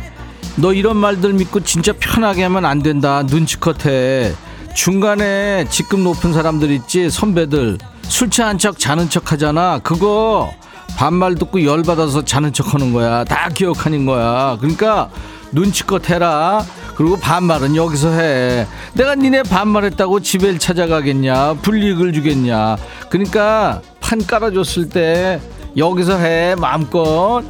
너 0.56 0.74
이런 0.74 0.98
말들 0.98 1.32
믿고 1.32 1.60
진짜 1.60 1.94
편하게 1.98 2.42
하면 2.42 2.66
안 2.66 2.82
된다. 2.82 3.22
눈치껏 3.22 3.86
해. 3.86 4.34
중간에 4.74 5.64
직급 5.70 6.00
높은 6.00 6.34
사람들 6.34 6.70
있지 6.72 7.08
선배들 7.08 7.78
술 8.02 8.28
취한 8.28 8.58
척 8.58 8.78
자는 8.78 9.08
척 9.08 9.32
하잖아. 9.32 9.78
그거 9.78 10.52
반말 10.96 11.34
듣고 11.34 11.64
열받아서 11.64 12.24
자는 12.24 12.52
척 12.52 12.74
하는 12.74 12.92
거야. 12.92 13.24
다 13.24 13.48
기억하는 13.52 14.06
거야. 14.06 14.56
그러니까 14.60 15.10
눈치껏 15.52 16.08
해라. 16.10 16.64
그리고 16.96 17.16
반말은 17.16 17.74
여기서 17.76 18.10
해. 18.12 18.66
내가 18.94 19.14
니네 19.14 19.44
반말했다고 19.44 20.20
집에 20.20 20.56
찾아가겠냐? 20.58 21.54
불이익을 21.62 22.12
주겠냐? 22.12 22.76
그러니까 23.08 23.80
판 24.00 24.24
깔아줬을 24.24 24.88
때 24.88 25.40
여기서 25.76 26.18
해 26.18 26.54
마음껏. 26.56 27.42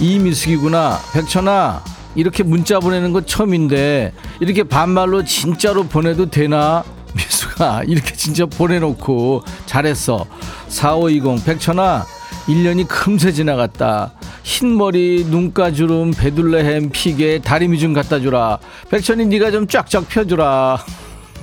이미숙이구나. 0.00 0.98
백천아 1.12 1.82
이렇게 2.14 2.42
문자 2.42 2.80
보내는 2.80 3.12
거 3.12 3.20
처음인데 3.20 4.12
이렇게 4.40 4.64
반말로 4.64 5.24
진짜로 5.24 5.84
보내도 5.84 6.30
되나? 6.30 6.82
미숙아 7.14 7.82
이렇게 7.86 8.14
진짜 8.14 8.46
보내놓고 8.46 9.44
잘했어. 9.66 10.26
4520 10.68 11.44
백천아 11.44 12.06
1년이 12.46 12.86
금세 12.88 13.32
지나갔다. 13.32 14.12
흰머리, 14.42 15.26
눈가주름, 15.28 16.12
베둘레헴, 16.12 16.90
피게, 16.90 17.40
다리미 17.40 17.78
좀 17.78 17.92
갖다 17.92 18.18
주라. 18.20 18.58
백천이 18.88 19.26
네가 19.26 19.50
좀 19.50 19.66
쫙쫙 19.66 20.08
펴주라. 20.08 20.78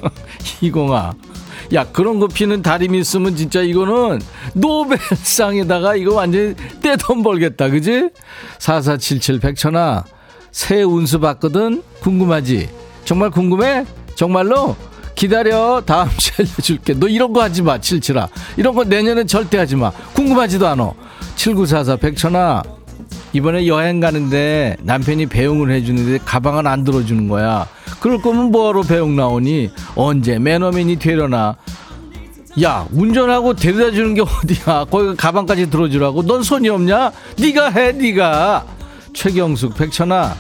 이공아. 0.62 1.13
야 1.73 1.83
그런 1.91 2.19
거 2.19 2.27
피는 2.27 2.62
다리미 2.62 2.99
있으면 2.99 3.36
진짜 3.36 3.62
이거는 3.62 4.21
노벨상에다가 4.53 5.95
이거 5.95 6.15
완전 6.15 6.55
떼돈 6.81 7.23
벌겠다 7.23 7.69
그지? 7.69 8.10
4477 8.60 9.39
백천아 9.39 10.05
새 10.51 10.83
운수 10.83 11.19
받거든 11.19 11.83
궁금하지? 11.99 12.69
정말 13.03 13.31
궁금해? 13.31 13.86
정말로? 14.15 14.75
기다려 15.17 15.82
다음 15.84 16.10
주에 16.15 16.45
알려줄게 16.45 16.93
너 16.93 17.08
이런 17.08 17.34
거 17.34 17.41
하지 17.41 17.63
마 17.63 17.82
칠칠아 17.82 18.30
이런 18.56 18.75
거 18.75 18.84
내년엔 18.84 19.25
절대 19.25 19.58
하지 19.58 19.75
마 19.75 19.89
궁금하지도 20.13 20.67
않아 20.67 20.93
7944 21.36 21.95
백천아 21.97 22.62
이번에 23.34 23.65
여행 23.67 23.99
가는데 23.99 24.77
남편이 24.84 25.25
배웅을 25.25 25.71
해주는데 25.71 26.19
가방은 26.23 26.65
안 26.65 26.84
들어주는 26.84 27.27
거야. 27.27 27.67
그럴 27.99 28.21
거면 28.21 28.51
뭐하러 28.51 28.84
배웅 28.84 29.15
나오니? 29.15 29.69
언제 29.95 30.39
매너맨이 30.39 30.97
되려나? 30.97 31.56
야 32.63 32.88
운전하고 32.91 33.53
데려다 33.56 33.91
주는 33.91 34.13
게 34.13 34.21
어디야? 34.21 34.86
거기 34.86 35.15
가방까지 35.15 35.69
들어주라고? 35.69 36.23
넌 36.23 36.41
손이 36.41 36.69
없냐? 36.69 37.12
네가 37.39 37.69
해, 37.71 37.91
네가. 37.91 38.65
최경숙, 39.13 39.75
백천아, 39.75 40.36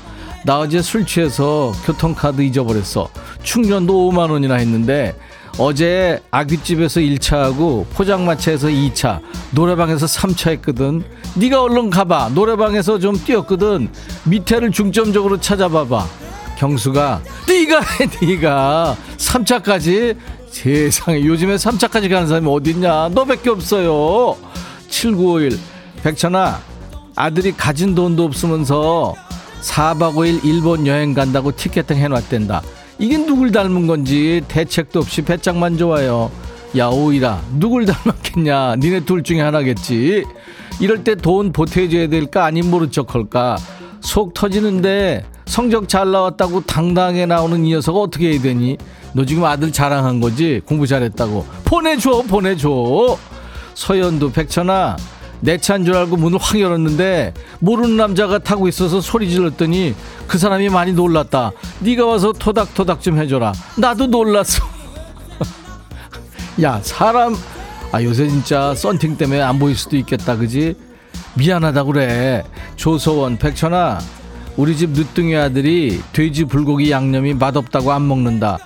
나 0.47 0.59
어제 0.59 0.81
술 0.81 1.05
취해서 1.05 1.73
교통카드 1.83 2.41
잊어버렸어. 2.41 3.09
충전도 3.43 4.09
5만 4.09 4.31
원이나 4.31 4.55
했는데 4.55 5.13
어제 5.57 6.21
아귀집에서 6.31 7.01
1차하고 7.01 7.85
포장마차에서 7.89 8.69
2차 8.69 9.19
노래방에서 9.51 10.05
3차 10.05 10.51
했거든. 10.51 11.03
네가 11.35 11.61
얼른 11.63 11.89
가봐. 11.89 12.29
노래방에서 12.33 12.97
좀 12.99 13.21
뛰었거든. 13.21 13.89
밑에를 14.23 14.71
중점적으로 14.71 15.37
찾아봐봐. 15.41 16.07
경수가 16.57 17.23
네가 17.49 17.81
해 17.81 18.25
네가. 18.25 18.95
3차까지? 19.17 20.15
세상에 20.49 21.25
요즘에 21.25 21.57
3차까지 21.57 22.09
가는 22.09 22.25
사람이 22.25 22.49
어딨냐? 22.49 23.09
너밖에 23.09 23.49
없어요. 23.49 24.37
7951 24.87 25.59
백천아 26.03 26.61
아들이 27.17 27.51
가진 27.51 27.93
돈도 27.93 28.23
없으면서 28.23 29.13
4박 29.61 30.15
5일 30.15 30.43
일본 30.45 30.87
여행 30.87 31.13
간다고 31.13 31.51
티켓팅 31.55 31.97
해놨댄다. 31.97 32.61
이게 32.99 33.17
누굴 33.17 33.51
닮은 33.51 33.87
건지 33.87 34.41
대책도 34.47 34.99
없이 34.99 35.21
배짱만 35.21 35.77
좋아요. 35.77 36.31
야 36.77 36.87
오이라. 36.87 37.41
누굴 37.57 37.85
닮았겠냐? 37.85 38.75
니네 38.77 39.01
둘 39.01 39.23
중에 39.23 39.41
하나겠지. 39.41 40.25
이럴 40.79 41.03
때 41.03 41.15
돈 41.15 41.51
보태줘야 41.51 42.07
될까? 42.07 42.45
아님 42.45 42.69
모른 42.69 42.91
척 42.91 43.15
할까? 43.15 43.57
속 44.01 44.33
터지는데 44.33 45.25
성적 45.45 45.89
잘 45.89 46.11
나왔다고 46.11 46.61
당당하게 46.65 47.25
나오는 47.25 47.65
이 47.65 47.69
녀석 47.69 47.97
어떻게 47.97 48.31
해야 48.31 48.41
되니? 48.41 48.77
너 49.13 49.25
지금 49.25 49.43
아들 49.45 49.71
자랑한 49.71 50.19
거지? 50.19 50.61
공부 50.65 50.85
잘했다고. 50.85 51.45
보내줘 51.65 52.23
보내줘. 52.27 53.17
서연도 53.73 54.31
백천아 54.31 54.97
내 55.39 55.57
차인 55.57 55.85
줄 55.85 55.95
알고 55.95 56.17
문을 56.17 56.39
확 56.41 56.59
열었는데 56.59 57.33
모르는 57.59 57.97
남자가 57.97 58.39
타고 58.39 58.67
있어서 58.67 59.01
소리 59.01 59.29
질렀더니 59.29 59.93
그 60.27 60.37
사람이 60.37 60.69
많이 60.69 60.93
놀랐다. 60.93 61.51
네가 61.79 62.05
와서 62.05 62.31
토닥토닥 62.33 63.01
좀 63.01 63.17
해줘라. 63.17 63.53
나도 63.77 64.07
놀랐어. 64.07 64.63
야 66.63 66.79
사람 66.81 67.35
아 67.91 68.03
요새 68.03 68.27
진짜 68.27 68.73
썬팅 68.75 69.17
때문에 69.17 69.41
안 69.41 69.59
보일 69.59 69.75
수도 69.75 69.95
있겠다 69.97 70.35
그지? 70.35 70.75
미안하다 71.35 71.83
그래. 71.83 72.43
조서원 72.75 73.37
백천아 73.37 73.99
우리 74.55 74.75
집 74.75 74.89
늦둥이 74.89 75.35
아들이 75.35 76.01
돼지 76.13 76.45
불고기 76.45 76.89
양념이 76.91 77.35
맛없다고 77.35 77.91
안 77.91 78.07
먹는다. 78.07 78.57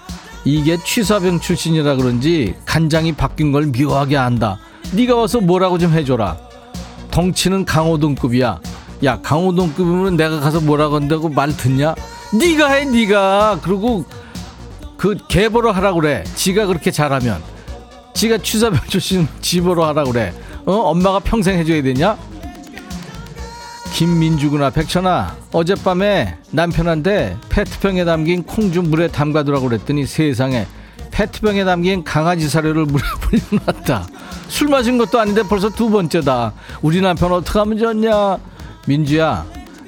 이게 0.46 0.78
취사병 0.78 1.40
출신이라 1.42 1.98
그런지 1.98 2.56
간장이 2.66 3.12
바뀐 3.14 3.52
걸 3.52 3.68
묘하게 3.68 4.18
안다. 4.18 4.58
네가 4.94 5.16
와서 5.16 5.40
뭐라고 5.40 5.78
좀 5.78 5.92
해줘라. 5.92 6.38
덩치는 7.12 7.66
강호동급이야. 7.66 8.60
야 9.04 9.22
강호동급이면 9.22 10.16
내가 10.18 10.40
가서 10.40 10.60
뭐라고 10.62 10.96
한다고 10.96 11.30
말 11.30 11.56
듣냐? 11.56 11.96
네가 12.34 12.72
해 12.72 12.86
네가. 12.86 13.60
그리고 13.62 14.06
그 14.98 15.18
개보러 15.28 15.72
하라 15.72 15.94
그래. 15.94 16.24
지가 16.36 16.66
그렇게 16.66 16.92
잘하면. 16.92 17.42
지가 18.14 18.38
취사병 18.40 18.80
출신 18.90 19.28
집으로 19.42 19.86
하라 19.86 20.04
그래. 20.06 20.34
어 20.66 20.74
엄마가 20.74 21.20
평생 21.20 21.58
해줘야 21.58 21.82
되냐? 21.82 22.18
김민주구나 23.94 24.70
백천아 24.70 25.36
어젯밤에 25.52 26.38
남편한테 26.52 27.36
페트병에 27.50 28.06
담긴 28.06 28.44
콩 28.44 28.72
좀 28.72 28.90
물에 28.90 29.10
담가두라고 29.10 29.68
그랬더니 29.68 30.06
세상에 30.06 30.66
페트병에 31.12 31.64
담긴 31.66 32.04
강아지 32.04 32.50
사료를 32.50 32.86
물에 32.86 33.04
불려놨다 33.22 34.08
술 34.48 34.68
마신 34.68 34.98
것도 34.98 35.18
아닌데 35.18 35.44
벌써 35.44 35.70
두 35.70 35.90
번째다. 35.90 36.54
우리 36.82 37.00
남편 37.00 37.32
어떡하면 37.32 37.78
좋냐? 37.78 38.38
민주야, 38.86 39.46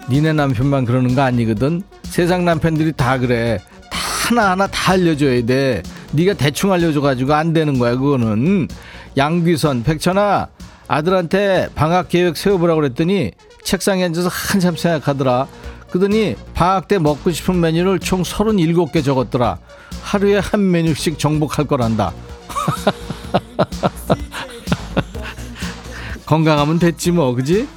니네 0.10 0.32
남편만 0.34 0.86
그러는 0.86 1.16
거 1.16 1.22
아니거든. 1.22 1.84
세상 2.04 2.46
남편들이 2.46 2.94
다 2.94 3.18
그래. 3.18 3.60
다 3.92 4.00
하나하나 4.30 4.68
다 4.68 4.94
알려줘야 4.94 5.46
돼. 5.46 5.84
네가 6.14 6.36
대충 6.36 6.72
알려줘가지고 6.72 7.34
안 7.34 7.52
되는 7.52 7.78
거야, 7.78 7.96
그거는. 7.98 8.70
양귀선, 9.18 9.84
백천아, 9.84 10.48
아들한테 10.88 11.68
방학 11.76 12.08
계획 12.08 12.38
세워보라고 12.38 12.80
그랬더니 12.80 13.32
책상에 13.64 14.06
앉아서 14.06 14.30
한참 14.32 14.78
생각하더라. 14.78 15.48
그러더니 15.94 16.36
방학 16.56 16.88
때 16.88 16.98
먹고 16.98 17.30
싶은 17.30 17.62
메뉴를 17.62 18.00
총 18.00 18.24
37개 18.24 19.04
적었더라. 19.04 19.60
하루에 20.02 20.40
한 20.40 20.72
메뉴씩 20.72 21.20
정복할 21.20 21.68
거란다. 21.68 22.12
건강하면 26.26 26.80
됐지 26.80 27.12
뭐, 27.12 27.36
그지? 27.36 27.68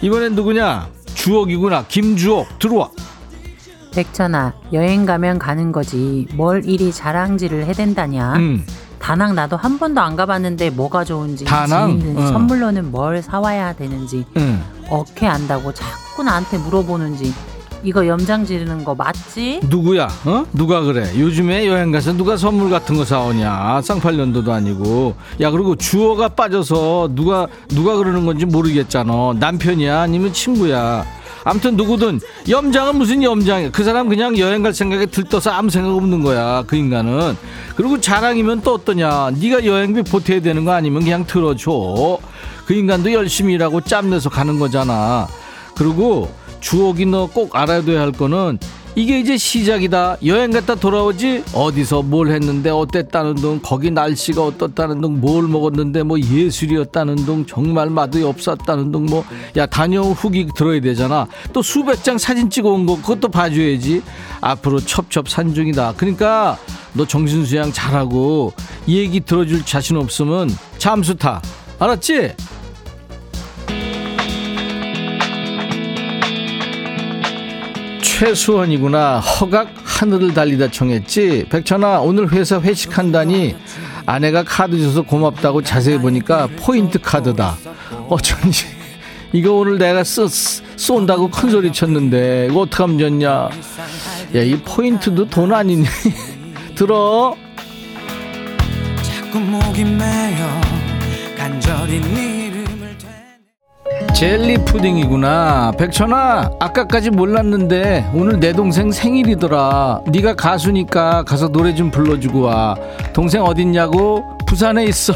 이번엔 0.00 0.36
누구냐? 0.36 0.88
주옥이구나. 1.14 1.86
김주옥 1.88 2.60
들어와. 2.60 2.90
백천아 3.92 4.54
여행 4.72 5.04
가면 5.04 5.40
가는 5.40 5.72
거지 5.72 6.28
뭘 6.34 6.64
이리 6.64 6.92
자랑질을 6.92 7.66
해댄다냐 7.66 8.36
음. 8.36 8.64
다낭 8.98 9.34
나도 9.34 9.56
한 9.56 9.78
번도 9.78 10.00
안 10.00 10.16
가봤는데 10.16 10.70
뭐가 10.70 11.04
좋은지 11.04 11.44
다낭? 11.44 11.98
재밌는지 11.98 12.22
어. 12.22 12.26
선물로는 12.32 12.90
뭘 12.90 13.22
사와야 13.22 13.72
되는지 13.74 14.24
응. 14.36 14.62
어떻게 14.90 15.26
안다고 15.26 15.72
자꾸 15.72 16.22
나한테 16.22 16.58
물어보는지 16.58 17.32
이거 17.84 18.06
염장 18.06 18.44
지르는 18.44 18.82
거 18.84 18.94
맞지? 18.94 19.60
누구야? 19.64 20.08
어? 20.24 20.44
누가 20.52 20.80
그래? 20.80 21.08
요즘에 21.16 21.66
여행 21.66 21.92
가서 21.92 22.12
누가 22.12 22.36
선물 22.36 22.70
같은 22.70 22.96
거 22.96 23.04
사오냐? 23.04 23.82
쌍팔년도도 23.82 24.52
아니고. 24.52 25.14
야 25.40 25.50
그리고 25.52 25.76
주어가 25.76 26.28
빠져서 26.28 27.10
누가 27.12 27.46
누가 27.68 27.96
그러는 27.96 28.26
건지 28.26 28.46
모르겠잖아. 28.46 29.34
남편이야 29.38 30.00
아니면 30.00 30.32
친구야. 30.32 31.04
아무튼 31.44 31.76
누구든 31.76 32.20
염장은 32.48 32.96
무슨 32.96 33.22
염장이야. 33.22 33.70
그 33.70 33.84
사람 33.84 34.08
그냥 34.08 34.36
여행 34.38 34.62
갈 34.62 34.72
생각에 34.74 35.06
들떠서 35.06 35.50
아무 35.50 35.70
생각 35.70 35.94
없는 35.94 36.22
거야. 36.22 36.64
그 36.66 36.76
인간은. 36.76 37.36
그리고 37.76 38.00
자랑이면 38.00 38.62
또 38.62 38.74
어떠냐? 38.74 39.30
네가 39.38 39.64
여행비 39.64 40.02
보태야 40.02 40.40
되는 40.40 40.64
거 40.64 40.72
아니면 40.72 41.02
그냥 41.02 41.26
들어줘. 41.26 42.18
그 42.66 42.74
인간도 42.74 43.12
열심히 43.12 43.54
일하고 43.54 43.80
짬내서 43.80 44.28
가는 44.30 44.58
거잖아. 44.58 45.26
그리고 45.76 46.30
주옥이 46.60 47.06
너 47.06 47.26
꼭 47.32 47.54
알아둬야 47.54 48.00
할 48.00 48.12
거는 48.12 48.58
이게 48.98 49.20
이제 49.20 49.36
시작이다. 49.36 50.16
여행 50.26 50.50
갔다 50.50 50.74
돌아오지 50.74 51.44
어디서 51.54 52.02
뭘 52.02 52.32
했는데 52.32 52.68
어땠다는 52.70 53.36
둥 53.36 53.60
거기 53.62 53.92
날씨가 53.92 54.42
어떻다는 54.44 55.00
둥 55.00 55.20
뭘 55.20 55.46
먹었는데 55.46 56.02
뭐 56.02 56.18
예술이었다는 56.18 57.14
둥 57.24 57.46
정말 57.46 57.90
맛이 57.90 58.24
없었다는 58.24 58.90
둥 58.90 59.06
뭐 59.06 59.22
야 59.56 59.66
다녀온 59.66 60.14
후기 60.14 60.48
들어야 60.52 60.80
되잖아. 60.80 61.28
또 61.52 61.62
수백 61.62 62.02
장 62.02 62.18
사진 62.18 62.50
찍어 62.50 62.70
온 62.70 62.86
거 62.86 62.96
그것도 62.96 63.28
봐줘야지. 63.28 64.02
앞으로 64.40 64.80
첩첩산중이다. 64.80 65.94
그러니까 65.96 66.58
너 66.92 67.06
정신 67.06 67.44
수양 67.46 67.70
잘하고 67.72 68.52
이 68.88 68.98
얘기 68.98 69.20
들어줄 69.20 69.64
자신 69.64 69.96
없으면 69.96 70.50
잠수 70.78 71.14
타. 71.14 71.40
알았지? 71.78 72.32
최수원이구나. 78.18 79.20
허각 79.20 79.72
하늘을 79.84 80.34
달리다 80.34 80.72
청했지. 80.72 81.46
백천아 81.50 82.00
오늘 82.00 82.32
회사 82.32 82.60
회식한다니 82.60 83.54
아내가 84.06 84.42
카드 84.42 84.76
줘서 84.82 85.02
고맙다고 85.02 85.62
자세히 85.62 85.98
보니까 85.98 86.48
포인트 86.56 86.98
카드다. 87.00 87.56
어쩐지 88.08 88.66
이거 89.32 89.52
오늘 89.52 89.78
내가 89.78 90.02
쓰, 90.02 90.26
쏜다고 90.76 91.30
큰 91.30 91.50
소리 91.50 91.72
쳤는데 91.72 92.48
이거 92.50 92.62
어떡하면 92.62 92.98
좋냐. 92.98 93.30
야 94.34 94.42
이 94.42 94.56
포인트도 94.64 95.28
돈 95.28 95.54
아니니. 95.54 95.84
들어. 96.74 97.36
자꾸 99.00 99.38
목이 99.38 99.84
메여 99.84 100.60
간절히 101.36 102.00
젤리 104.18 104.64
푸딩이구나. 104.64 105.74
백천아, 105.78 106.50
아까까지 106.58 107.10
몰랐는데 107.10 108.10
오늘 108.12 108.40
내 108.40 108.52
동생 108.52 108.90
생일이더라. 108.90 110.00
네가 110.08 110.34
가수니까 110.34 111.22
가서 111.22 111.46
노래 111.46 111.72
좀 111.72 111.92
불러주고 111.92 112.40
와. 112.40 112.74
동생 113.12 113.44
어딨냐고? 113.44 114.36
부산에 114.44 114.86
있어. 114.86 115.12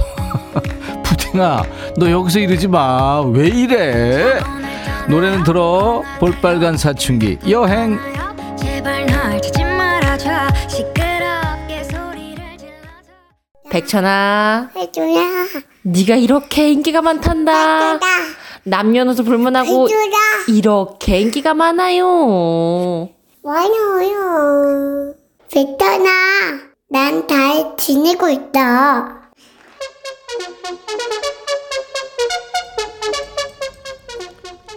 푸딩아, 1.02 1.64
너 1.96 2.12
여기서 2.12 2.38
이러지 2.38 2.68
마. 2.68 3.22
왜 3.22 3.48
이래? 3.48 4.38
노래는 5.08 5.42
들어. 5.42 6.04
볼빨간 6.20 6.76
사춘기 6.76 7.38
여행. 7.48 7.98
백천아, 13.68 14.70
해줘라 14.76 15.22
네가 15.82 16.14
이렇게 16.14 16.70
인기가 16.70 17.02
많단다. 17.02 17.98
남녀노소 18.64 19.24
불문하고 19.24 19.88
해줘라 19.88 20.18
이렇게 20.48 21.20
인기가 21.20 21.54
많아요. 21.54 23.08
많아요 23.42 25.14
베터나 25.52 26.10
난 26.88 27.26
잘 27.26 27.74
지내고 27.76 28.28
있다 28.28 29.20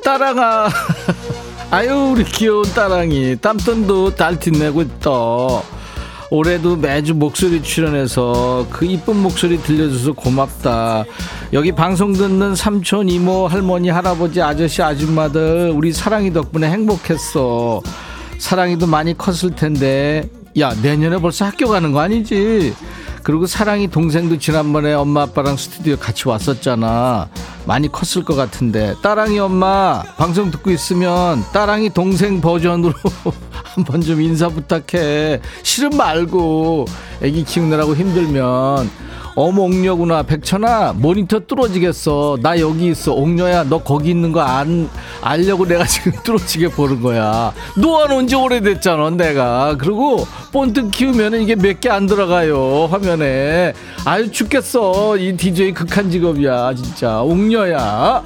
따랑아. 0.04 0.70
아유, 1.72 2.12
우리 2.14 2.24
귀여운 2.26 2.64
따랑이. 2.74 3.36
땀돈도 3.42 4.16
달티내고 4.16 4.82
있다. 4.84 5.10
올해도 6.36 6.76
매주 6.76 7.16
목소리 7.16 7.64
출연해서 7.64 8.68
그 8.70 8.86
이쁜 8.86 9.22
목소리 9.22 9.58
들려줘서 9.58 10.12
고맙다. 10.12 11.06
여기 11.54 11.72
방송 11.72 12.12
듣는 12.12 12.56
삼촌, 12.56 13.08
이모, 13.08 13.48
할머니, 13.48 13.88
할아버지, 13.88 14.42
아저씨, 14.42 14.82
아줌마들, 14.82 15.72
우리 15.74 15.94
사랑이 15.94 16.34
덕분에 16.34 16.70
행복했어. 16.70 17.82
사랑이도 18.38 18.86
많이 18.86 19.18
컸을 19.18 19.56
텐데. 19.56 20.30
야, 20.60 20.74
내년에 20.82 21.20
벌써 21.20 21.46
학교 21.46 21.70
가는 21.70 21.94
거 21.94 22.02
아니지? 22.02 22.74
그리고 23.24 23.48
사랑이 23.48 23.88
동생도 23.88 24.38
지난번에 24.38 24.94
엄마 24.94 25.24
아빠랑 25.24 25.58
스튜디오 25.58 25.96
같이 25.96 26.28
왔었잖아. 26.28 27.30
많이 27.66 27.92
컸을 27.92 28.24
것 28.26 28.36
같은데. 28.36 28.94
따랑이 29.02 29.40
엄마 29.40 30.04
방송 30.18 30.52
듣고 30.52 30.70
있으면 30.70 31.44
따랑이 31.52 31.90
동생 31.90 32.40
버전으로 32.40 32.94
한번 33.76 34.00
좀 34.02 34.22
인사 34.22 34.48
부탁해. 34.48 35.42
싫음 35.64 35.98
말고 35.98 36.86
애기 37.22 37.44
키우느라고 37.44 37.94
힘들면. 37.96 38.90
어머 39.38 39.64
옥녀구나. 39.64 40.24
백천아 40.24 40.94
모니터 40.94 41.40
뚫어지겠어. 41.42 42.38
나 42.42 42.58
여기 42.62 42.88
있어. 42.88 43.12
옥녀야 43.14 43.66
너 43.66 43.80
거기 43.84 44.10
있는 44.12 44.32
거 44.32 44.40
안 44.40 44.90
알려고 45.22 45.66
내가 45.66 45.84
지금 45.86 46.14
뚫어지게 46.24 46.70
보는 46.70 47.02
거야. 47.02 47.52
노안 47.78 48.12
온지 48.14 48.34
오래됐잖아 48.36 49.10
내가. 49.10 49.76
그리고 49.78 50.26
폰트 50.54 50.90
키우면 50.92 51.42
이게 51.42 51.56
몇 51.56 51.82
개 51.82 51.90
안 51.90 52.06
들어가요 52.08 52.88
화면에. 52.90 53.74
아유 54.06 54.32
죽겠어. 54.32 55.18
이 55.18 55.36
DJ 55.36 55.74
극한 55.74 56.10
직업이야 56.10 56.74
진짜. 56.76 57.22
옥녀야 57.22 58.24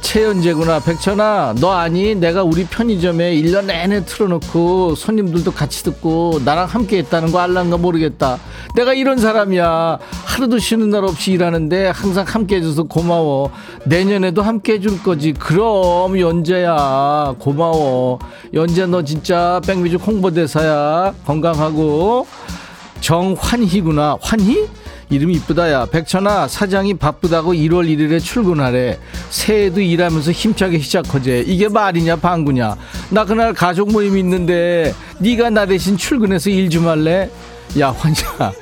최연재구나. 0.00 0.80
백천아 0.80 1.54
너 1.60 1.72
아니 1.72 2.14
내가 2.14 2.42
우리 2.42 2.64
편의점에 2.64 3.34
1년 3.34 3.66
내내 3.66 4.04
틀어놓고 4.04 4.94
손님들도 4.94 5.52
같이 5.52 5.82
듣고 5.84 6.40
나랑 6.44 6.66
함께 6.66 6.98
했다는 6.98 7.30
거 7.32 7.40
알란가 7.40 7.76
모르겠다. 7.76 8.38
내가 8.74 8.94
이런 8.94 9.18
사람이야. 9.18 9.98
하루도 10.24 10.58
쉬는 10.58 10.90
날 10.90 11.04
없이 11.04 11.32
일하는데 11.32 11.88
항상 11.88 12.24
함께 12.26 12.56
해줘서 12.56 12.84
고마워. 12.84 13.50
내년에도 13.84 14.42
함께 14.42 14.74
해줄 14.74 15.02
거지. 15.02 15.32
그럼 15.32 16.18
연재야 16.18 17.34
고마워. 17.38 18.18
연재 18.54 18.86
너 18.86 19.02
진짜 19.02 19.60
백미주 19.66 19.96
홍보대사야. 19.96 21.14
건강하고. 21.26 22.26
정환희구나. 23.00 24.18
환희? 24.20 24.68
이름이 25.10 25.34
이쁘다 25.36 25.72
야. 25.72 25.86
백천아 25.86 26.48
사장이 26.48 26.94
바쁘다고 26.94 27.54
1월 27.54 27.86
1일에 27.88 28.20
출근하래. 28.22 28.98
새해도 29.30 29.80
일하면서 29.80 30.32
힘차게 30.32 30.78
시작하재. 30.80 31.44
이게 31.46 31.68
말이냐 31.68 32.16
방구냐? 32.16 32.76
나 33.10 33.24
그날 33.24 33.54
가족 33.54 33.90
모임 33.90 34.18
있는데 34.18 34.94
네가 35.18 35.50
나 35.50 35.64
대신 35.66 35.96
출근해서 35.96 36.50
일 36.50 36.68
좀 36.68 36.86
할래? 36.86 37.30
야 37.80 37.90
환자. 37.90 38.52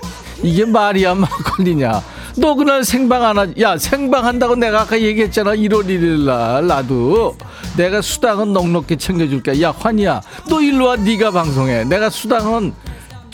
이게 0.43 0.65
말이야 0.65 1.15
막걸리냐? 1.17 2.03
너 2.39 2.55
그날 2.55 2.85
생방 2.85 3.25
안 3.25 3.39
하지 3.39 3.55
야 3.61 3.77
생방 3.79 4.27
한다고 4.27 4.55
내가 4.55 4.83
아까 4.83 5.01
얘기했잖아 5.01 5.53
1월 5.57 5.87
1일 5.87 6.25
날 6.27 6.67
나도. 6.69 7.37
내가 7.77 8.01
수당은 8.01 8.53
넉넉히 8.53 8.97
챙겨줄게. 8.99 9.61
야 9.63 9.75
환이야 9.77 10.21
너 10.49 10.61
일로 10.63 10.87
와 10.87 10.97
네가 10.97 11.33
방송해. 11.33 11.83
내가 11.85 12.09
수당은 12.09 12.73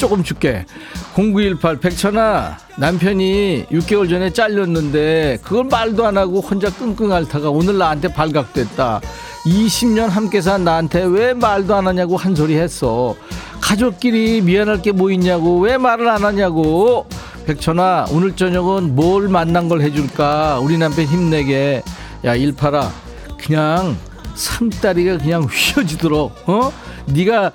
조금 0.02 0.24
줄게. 0.24 0.66
0918 1.14 1.76
백천아 1.76 2.58
남편이 2.76 3.66
6개월 3.70 4.10
전에 4.10 4.32
잘렸는데 4.32 5.38
그걸 5.44 5.62
말도 5.70 6.04
안 6.04 6.18
하고 6.18 6.40
혼자 6.40 6.70
끙끙 6.70 7.12
앓다가 7.12 7.50
오늘 7.50 7.78
나한테 7.78 8.08
발각됐다. 8.12 9.00
20년 9.44 10.08
함께 10.08 10.40
산 10.40 10.64
나한테 10.64 11.04
왜 11.04 11.34
말도 11.34 11.76
안 11.76 11.86
하냐고 11.86 12.16
한 12.16 12.34
소리 12.34 12.56
했어. 12.56 13.14
가족끼리 13.60 14.40
미안할 14.40 14.82
게 14.82 14.90
뭐 14.90 15.12
있냐고 15.12 15.60
왜 15.60 15.78
말을 15.78 16.08
안 16.08 16.24
하냐고. 16.24 17.06
백천아 17.46 18.06
오늘 18.10 18.34
저녁은 18.34 18.96
뭘 18.96 19.28
만난 19.28 19.68
걸 19.68 19.82
해줄까? 19.82 20.58
우리 20.58 20.78
남편 20.78 21.04
힘내게. 21.04 21.84
야 22.24 22.34
일파라 22.34 22.90
그냥 23.38 23.96
상다리가 24.34 25.18
그냥 25.18 25.42
휘어지도록 25.44 26.32
어? 26.48 26.72
네가 27.06 27.52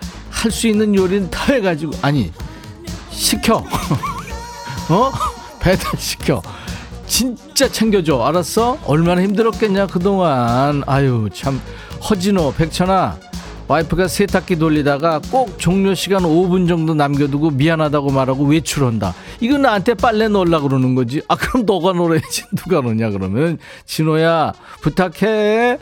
할 0.47 0.51
수 0.51 0.67
있는 0.67 0.95
요리는 0.95 1.29
다 1.29 1.51
해가지고 1.51 1.91
아니 2.01 2.31
시켜. 3.11 3.57
어? 4.89 5.11
배달 5.59 5.91
시켜. 5.99 6.41
진짜 7.05 7.69
챙겨줘. 7.69 8.21
알았어? 8.23 8.77
얼마나 8.85 9.21
힘들었겠냐 9.23 9.87
그동안. 9.87 10.83
아유 10.87 11.27
참. 11.33 11.61
허진호 12.09 12.53
백천아. 12.53 13.17
와이프가 13.67 14.07
세탁기 14.07 14.55
돌리다가 14.55 15.19
꼭 15.29 15.59
종료 15.59 15.93
시간 15.93 16.23
5분 16.23 16.69
정도 16.69 16.93
남겨두고 16.93 17.49
미안하다고 17.51 18.11
말하고 18.11 18.45
외출한다. 18.45 19.13
이거 19.41 19.57
나한테 19.57 19.95
빨래 19.95 20.29
넣으려 20.29 20.61
그러는 20.61 20.95
거지. 20.95 21.21
아 21.27 21.35
그럼 21.35 21.65
너가 21.65 21.91
놀아야지. 21.91 22.43
누가 22.55 22.79
노냐 22.79 23.09
그러면. 23.09 23.57
진호야 23.85 24.53
부탁해. 24.79 25.77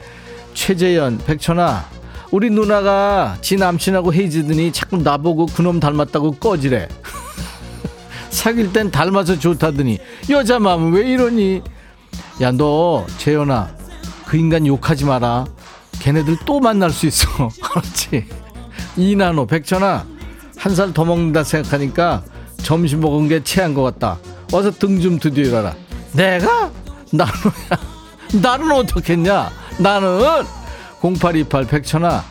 최재현 0.56 1.20
백천아 1.20 1.86
우리 2.32 2.50
누나가 2.50 3.38
지 3.42 3.56
남친하고 3.56 4.14
헤어지더니 4.14 4.72
자꾸 4.72 4.98
나보고 4.98 5.48
그놈 5.48 5.80
닮았다고 5.80 6.34
꺼지래. 6.34 6.88
사귈 8.30 8.74
땐 8.74 8.92
닮아서 8.92 9.40
좋다더니 9.40 9.98
여자 10.30 10.60
마음은 10.60 10.92
왜 10.94 11.10
이러니? 11.12 11.62
야 12.42 12.52
너 12.52 13.06
재현아 13.18 13.70
그 14.26 14.38
인간 14.38 14.66
욕하지 14.68 15.06
마라. 15.06 15.46
걔네들 16.00 16.38
또 16.46 16.60
만날 16.60 16.90
수 16.92 17.06
있어. 17.08 17.28
알았지? 17.62 18.26
이나노, 18.98 19.46
백천아, 19.48 20.06
한 20.58 20.74
살 20.76 20.94
더 20.94 21.06
먹는다 21.06 21.44
생각하니까 21.44 22.24
점심 22.58 23.00
먹은 23.02 23.28
게 23.30 23.44
체한 23.44 23.74
것 23.74 23.84
같다. 23.84 24.18
와서 24.52 24.72
등 24.72 25.00
좀 25.00 25.20
두드려라. 25.20 25.74
내가? 26.14 26.72
나는, 27.12 27.34
나는 28.42 28.72
어떻겠냐? 28.72 29.52
나는 29.78 30.44
0828 31.14 31.68
백천아, 31.68 32.24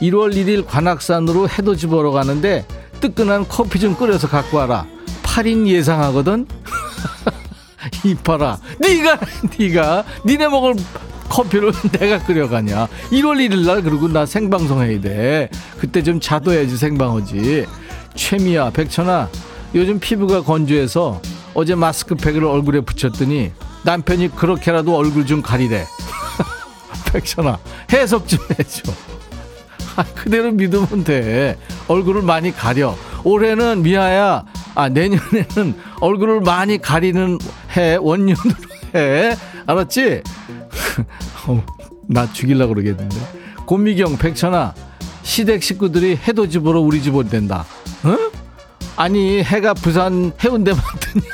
1월 0.00 0.34
1일 0.34 0.64
관악산으로 0.66 1.48
해돋이 1.48 1.82
보러 1.82 2.10
가는데 2.10 2.66
뜨끈한 3.00 3.46
커피 3.48 3.78
좀 3.78 3.94
끓여서 3.94 4.28
갖고 4.28 4.56
와라. 4.56 4.86
8인 5.22 5.66
예상하거든? 5.66 6.46
이봐라. 8.04 8.58
네가, 8.80 9.18
네가, 9.58 10.04
니네 10.24 10.48
먹을 10.48 10.74
커피를 11.28 11.72
내가 11.98 12.22
끓여가냐 12.22 12.86
1월 13.10 13.38
1일 13.38 13.64
날 13.64 13.82
그리고 13.82 14.06
나 14.06 14.26
생방송 14.26 14.82
해야 14.82 15.00
돼 15.00 15.48
그때 15.78 16.02
좀 16.02 16.20
자둬야지 16.20 16.76
생방어지 16.76 17.64
최미야 18.14 18.68
백천아 18.70 19.30
요즘 19.74 19.98
피부가 19.98 20.42
건조해서 20.42 21.22
어제 21.54 21.74
마스크팩을 21.74 22.44
얼굴에 22.44 22.80
붙였더니 22.82 23.52
남편이 23.82 24.36
그렇게라도 24.36 24.94
얼굴 24.94 25.24
좀 25.24 25.40
가리래 25.40 25.86
백천아 27.12 27.58
해석 27.92 28.26
좀 28.28 28.38
해줘 28.58 28.92
아, 29.96 30.04
그대로 30.14 30.52
믿으면 30.52 31.04
돼 31.04 31.58
얼굴을 31.88 32.22
많이 32.22 32.52
가려 32.52 32.96
올해는 33.24 33.82
미아야 33.82 34.44
아 34.74 34.88
내년에는 34.88 35.74
얼굴을 36.00 36.40
많이 36.40 36.78
가리는 36.80 37.38
해 37.76 37.96
원년으로 37.96 38.54
해 38.94 39.36
알았지? 39.66 40.22
어, 41.46 41.64
나 42.08 42.30
죽일라 42.32 42.66
그러겠는데. 42.66 43.16
고미경, 43.66 44.18
백천아, 44.18 44.74
시댁 45.22 45.62
식구들이 45.62 46.16
해도 46.16 46.48
집으로 46.48 46.80
우리 46.80 47.02
집 47.02 47.14
온댄다. 47.14 47.64
어? 48.02 48.16
아니, 48.96 49.42
해가 49.42 49.74
부산 49.74 50.32
해운대 50.42 50.72
만드냐? 50.72 51.32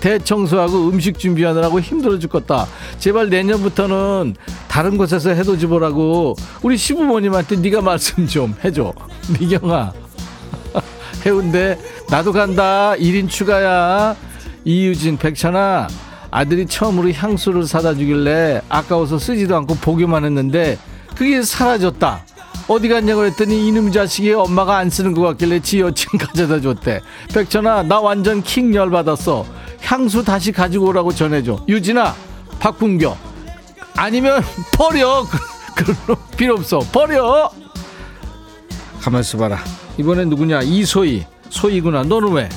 대청소하고 0.00 0.88
음식 0.88 1.18
준비하느라고 1.18 1.80
힘들어 1.80 2.18
죽겠다. 2.18 2.66
제발 2.98 3.28
내년부터는 3.28 4.34
다른 4.68 4.96
곳에서 4.96 5.30
해도 5.30 5.56
집으라고 5.56 6.36
우리 6.62 6.76
시부모님한테 6.76 7.56
네가 7.56 7.82
말씀 7.82 8.26
좀 8.26 8.54
해줘. 8.64 8.92
미경아. 9.38 9.92
해운대 11.26 11.78
나도 12.10 12.32
간다. 12.32 12.94
1인 12.96 13.28
추가야. 13.28 14.16
이유진, 14.64 15.16
백천아. 15.16 15.88
아들이 16.30 16.66
처음으로 16.66 17.10
향수를 17.10 17.66
사다 17.66 17.94
주길래 17.94 18.60
아까워서 18.68 19.18
쓰지도 19.18 19.56
않고 19.56 19.76
보기만 19.76 20.24
했는데 20.24 20.78
그게 21.14 21.42
사라졌다. 21.42 22.24
어디 22.68 22.88
갔냐고 22.88 23.24
했더니 23.24 23.66
이놈 23.66 23.90
자식이 23.90 24.32
엄마가 24.34 24.76
안 24.76 24.90
쓰는 24.90 25.14
것 25.14 25.22
같길래 25.22 25.60
지 25.60 25.80
여친 25.80 26.18
가져다 26.18 26.60
줬대. 26.60 27.00
백천아 27.32 27.84
나 27.84 27.98
완전 28.00 28.42
킹 28.42 28.74
열받았어. 28.74 29.46
향수 29.82 30.22
다시 30.22 30.52
가지고 30.52 30.88
오라고 30.88 31.12
전해줘. 31.12 31.64
유진아 31.66 32.14
박bun교 32.60 33.16
아니면 33.96 34.42
버려. 34.76 35.24
그런 35.74 36.16
필요 36.36 36.54
없어. 36.54 36.80
버려. 36.92 37.50
가만 39.00 39.20
있어 39.22 39.38
봐라. 39.38 39.58
이번엔 39.96 40.28
누구냐 40.28 40.60
이소희. 40.62 41.24
소희구나. 41.48 42.02
너는 42.02 42.32
왜? 42.32 42.48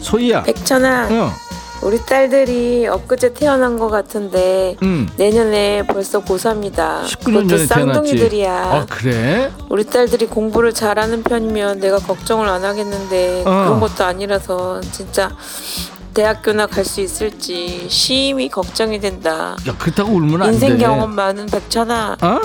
소희야. 0.00 0.42
백천아. 0.42 1.08
어. 1.10 1.32
우리 1.80 2.04
딸들이 2.04 2.86
엊그제 2.88 3.34
태어난 3.34 3.78
것 3.78 3.88
같은데 3.88 4.76
응. 4.82 5.08
내년에 5.16 5.84
벌써 5.86 6.20
고3이다. 6.24 7.04
19년 7.04 7.48
전에. 7.48 7.66
쌍둥이들이야. 7.66 8.52
아 8.52 8.86
그래? 8.90 9.52
우리 9.68 9.84
딸들이 9.84 10.26
공부를 10.26 10.74
잘하는 10.74 11.22
편이면 11.22 11.78
내가 11.78 11.98
걱정을 11.98 12.48
안 12.48 12.64
하겠는데 12.64 13.42
어. 13.46 13.50
그런 13.64 13.80
것도 13.80 14.04
아니라서 14.04 14.80
진짜 14.92 15.30
대학교나 16.14 16.66
갈 16.66 16.84
수 16.84 17.00
있을지 17.00 17.86
심히 17.88 18.48
걱정이 18.48 18.98
된다. 18.98 19.56
야 19.68 19.74
그렇다고 19.78 20.12
울면 20.12 20.42
안 20.42 20.48
돼. 20.48 20.54
인생 20.54 20.78
경험 20.78 21.14
많은 21.14 21.46
백천아. 21.46 22.16
어? 22.20 22.40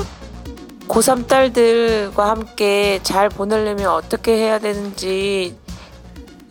고3 0.87 1.27
딸들과 1.27 2.29
함께 2.29 2.99
잘 3.01 3.29
보내려면 3.29 3.87
어떻게 3.87 4.33
해야 4.35 4.59
되는지 4.59 5.55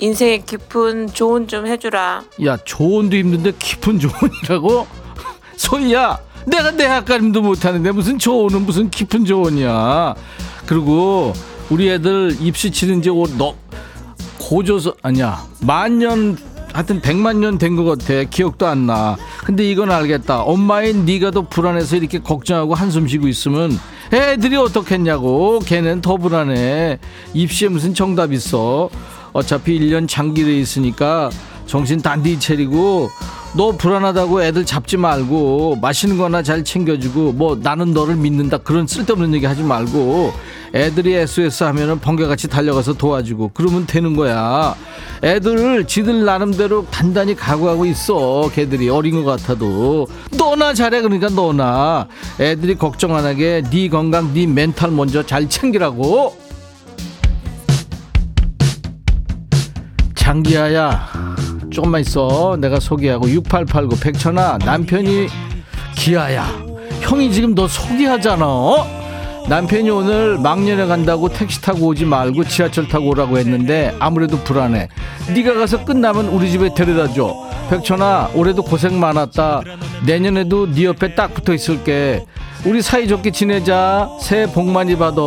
인생의 0.06 0.44
깊은 0.46 1.12
조언 1.12 1.46
좀 1.46 1.64
해주라. 1.64 2.24
야 2.44 2.56
조언도 2.64 3.16
힘든데 3.16 3.52
깊은 3.56 4.00
조언이라고? 4.00 4.84
소희야 5.56 6.18
내가 6.44 6.72
대학 6.72 7.04
가림도 7.04 7.40
못하는데 7.40 7.92
무슨 7.92 8.18
조언은 8.18 8.66
무슨 8.66 8.90
깊은 8.90 9.24
조언이야? 9.26 10.16
그리고 10.66 11.32
우리 11.70 11.88
애들 11.88 12.36
입시 12.40 12.72
치른 12.72 13.00
지너 13.00 13.54
고조서 14.40 14.94
아니야 15.02 15.46
만년 15.60 16.36
하여튼 16.72 17.00
백만 17.00 17.38
년 17.38 17.58
된 17.58 17.76
것 17.76 17.84
같아. 17.84 18.24
기억도 18.24 18.66
안 18.66 18.86
나. 18.86 19.16
근데 19.44 19.62
이건 19.70 19.92
알겠다. 19.92 20.40
엄마인 20.42 21.04
네가 21.04 21.30
더 21.30 21.42
불안해서 21.42 21.96
이렇게 21.96 22.18
걱정하고 22.18 22.74
한숨 22.74 23.06
쉬고 23.06 23.28
있으면 23.28 23.78
애들이 24.12 24.56
어떻겠냐고. 24.56 25.60
걔는 25.60 26.00
더 26.00 26.16
불안해. 26.16 26.98
입시에 27.34 27.68
무슨 27.68 27.92
정답 27.94 28.32
있어 28.32 28.88
어차피 29.32 29.78
1년 29.78 30.08
장기돼 30.08 30.58
있으니까 30.58 31.30
정신 31.66 32.00
단디 32.00 32.38
차리고 32.38 33.10
너 33.54 33.72
불안하다고 33.72 34.42
애들 34.42 34.64
잡지 34.64 34.96
말고 34.96 35.76
맛있는 35.80 36.18
거나 36.18 36.42
잘 36.42 36.64
챙겨주고 36.64 37.32
뭐 37.32 37.58
나는 37.60 37.92
너를 37.92 38.16
믿는다 38.16 38.58
그런 38.58 38.86
쓸데없는 38.86 39.34
얘기 39.34 39.46
하지 39.46 39.62
말고 39.62 40.32
애들이 40.74 41.14
SOS 41.14 41.64
하면은 41.64 41.98
번개같이 41.98 42.48
달려가서 42.48 42.94
도와주고 42.94 43.50
그러면 43.52 43.86
되는 43.86 44.16
거야. 44.16 44.74
애들 45.22 45.86
지들 45.86 46.24
나름대로 46.24 46.86
단단히 46.90 47.34
각오하고 47.34 47.84
있어 47.86 48.50
걔들이. 48.54 48.88
어린 48.88 49.22
것 49.22 49.24
같아도. 49.24 50.08
너나 50.36 50.72
잘해 50.72 51.02
그러니까 51.02 51.28
너나. 51.28 52.08
애들이 52.40 52.74
걱정 52.76 53.14
안 53.14 53.26
하게 53.26 53.62
네 53.70 53.88
건강 53.88 54.32
네 54.32 54.46
멘탈 54.46 54.90
먼저 54.90 55.24
잘 55.24 55.46
챙기라고 55.48 56.36
장기하야 60.22 61.08
조금만 61.70 62.00
있어. 62.02 62.56
내가 62.60 62.78
소개하고 62.78 63.28
6889 63.28 63.98
백천아 63.98 64.58
남편이 64.64 65.26
기아야. 65.96 66.46
형이 67.00 67.32
지금 67.32 67.56
너 67.56 67.66
소개하잖아 67.66 68.46
어? 68.46 68.86
남편이 69.48 69.90
오늘 69.90 70.38
막년에 70.38 70.86
간다고 70.86 71.28
택시 71.28 71.60
타고 71.60 71.88
오지 71.88 72.04
말고 72.04 72.44
지하철 72.44 72.86
타고 72.86 73.08
오라고 73.08 73.36
했는데 73.38 73.96
아무래도 73.98 74.36
불안해. 74.38 74.88
네가 75.34 75.54
가서 75.54 75.84
끝나면 75.84 76.26
우리 76.28 76.52
집에 76.52 76.72
데려다줘. 76.72 77.34
백천아 77.70 78.30
올해도 78.34 78.62
고생 78.62 79.00
많았다. 79.00 79.62
내년에도 80.06 80.70
네 80.72 80.84
옆에 80.84 81.16
딱 81.16 81.34
붙어 81.34 81.52
있을게. 81.52 82.24
우리 82.64 82.80
사이좋게 82.80 83.32
지내자. 83.32 84.08
새해 84.20 84.46
복 84.46 84.66
많이 84.70 84.96
받아 84.96 85.20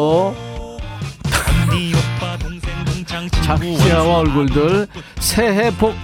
장기하와 3.29 4.17
얼굴들 4.19 4.87
새해 5.19 5.71
복 5.71 5.95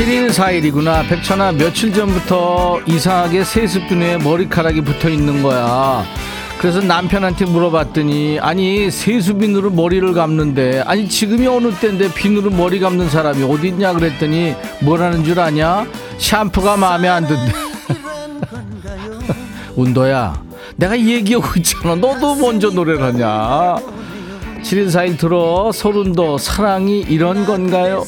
7일 0.00 0.30
4일이구나. 0.30 1.06
백천아, 1.10 1.52
며칠 1.52 1.92
전부터 1.92 2.80
이상하게 2.86 3.44
세습균에 3.44 4.16
머리카락이 4.16 4.80
붙어 4.80 5.10
있는 5.10 5.42
거야. 5.42 6.06
그래서 6.60 6.82
남편한테 6.82 7.46
물어봤더니, 7.46 8.38
아니, 8.38 8.90
세수비누로 8.90 9.70
머리를 9.70 10.12
감는데, 10.12 10.82
아니, 10.84 11.08
지금이 11.08 11.46
어느 11.46 11.72
때인데 11.72 12.12
비누로 12.12 12.50
머리 12.50 12.78
감는 12.78 13.08
사람이 13.08 13.42
어디 13.44 13.68
있냐 13.68 13.94
그랬더니, 13.94 14.54
뭐라는 14.82 15.24
줄 15.24 15.40
아냐? 15.40 15.86
샴푸가 16.18 16.76
마음에 16.76 17.08
안 17.08 17.26
든대. 17.26 17.50
운도야, 19.74 20.42
내가 20.76 21.00
얘기하고 21.00 21.46
있잖아. 21.56 21.94
너도 21.94 22.34
먼저 22.34 22.68
노래를 22.68 23.04
하냐? 23.04 23.76
7일 24.62 24.88
4일 24.88 25.18
들어, 25.18 25.72
소른도 25.72 26.36
사랑이 26.36 27.00
이런 27.08 27.46
건가요? 27.46 28.04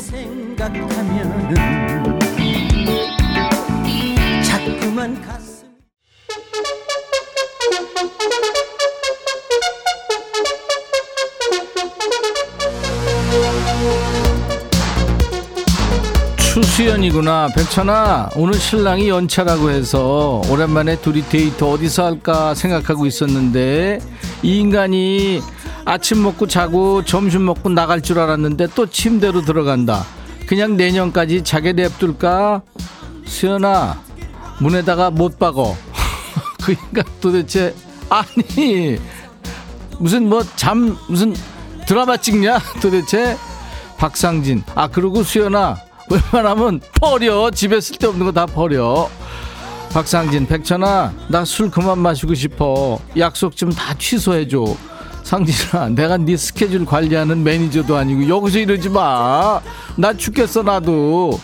수연이구나. 16.77 17.49
백천아, 17.55 18.31
오늘 18.35 18.55
신랑이 18.55 19.11
연차라고 19.11 19.69
해서 19.71 20.41
오랜만에 20.49 20.97
둘이 20.97 21.23
데이트 21.29 21.63
어디서 21.65 22.03
할까 22.07 22.55
생각하고 22.55 23.05
있었는데 23.05 24.01
이 24.43 24.59
인간이 24.59 25.43
아침 25.85 26.23
먹고 26.23 26.47
자고 26.47 27.05
점심 27.05 27.45
먹고 27.45 27.69
나갈 27.69 28.01
줄 28.01 28.19
알았는데 28.19 28.69
또 28.75 28.87
침대로 28.87 29.43
들어간다. 29.43 30.03
그냥 30.47 30.79
내년까지 30.79 31.45
자게 31.45 31.75
냅둘까? 31.75 32.63
수연아, 33.27 34.01
문에다가 34.59 35.11
못 35.11 35.39
박어. 35.39 35.77
그 36.65 36.73
인간 36.73 37.05
도대체 37.21 37.75
아니 38.09 38.99
무슨 39.99 40.27
뭐 40.29 40.43
잠 40.57 40.97
무슨 41.07 41.35
드라마 41.87 42.17
찍냐 42.17 42.59
도대체 42.81 43.37
박상진 43.99 44.63
아 44.75 44.89
그리고 44.89 45.23
수연아 45.23 45.77
웬만하면 46.13 46.81
버려. 47.01 47.51
집에 47.51 47.81
쓸데없는 47.81 48.27
거 48.27 48.33
다 48.33 48.47
버려. 48.47 49.09
박상진 49.93 50.47
백천아 50.47 51.13
나 51.29 51.45
술 51.45 51.71
그만 51.71 51.99
마시고 51.99 52.35
싶어. 52.35 52.99
약속 53.17 53.57
좀 53.57 53.71
다 53.71 53.95
취소해줘. 53.99 54.65
상진아 55.23 55.91
내가 55.91 56.17
네 56.17 56.37
스케줄 56.37 56.85
관리하는 56.85 57.45
매니저도 57.45 57.97
아니고 57.97 58.29
여기서 58.29 58.59
이러지 58.59 58.89
마나 58.89 60.13
죽겠어 60.17 60.63
나도. 60.63 61.39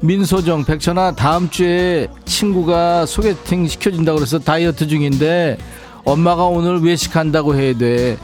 민소정 0.00 0.64
백천아 0.64 1.12
다음 1.12 1.48
주에 1.48 2.08
친구가 2.24 3.06
소개팅 3.06 3.68
시켜준다고 3.68 4.18
그래서 4.18 4.38
다이어트 4.40 4.88
중인데 4.88 5.58
엄마가 6.04 6.44
오늘 6.46 6.82
외식한다고 6.82 7.54
해야 7.54 7.72
돼. 7.78 8.18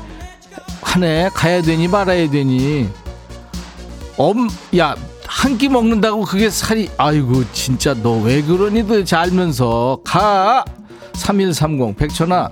하네 0.83 1.31
가야 1.35 1.63
되니 1.63 1.87
말아야 1.89 2.29
되니. 2.31 2.89
엄 4.17 4.49
야 4.77 4.97
한 5.31 5.59
끼 5.59 5.69
먹는다고 5.69 6.23
그게 6.25 6.49
살이 6.51 6.89
아이고 6.97 7.45
진짜 7.53 7.95
너 7.95 8.21
왜 8.23 8.43
그러니? 8.43 8.83
도대체 8.87 9.17
알면서 9.17 10.01
가. 10.05 10.65
3130 11.13 11.97
백천아 11.97 12.51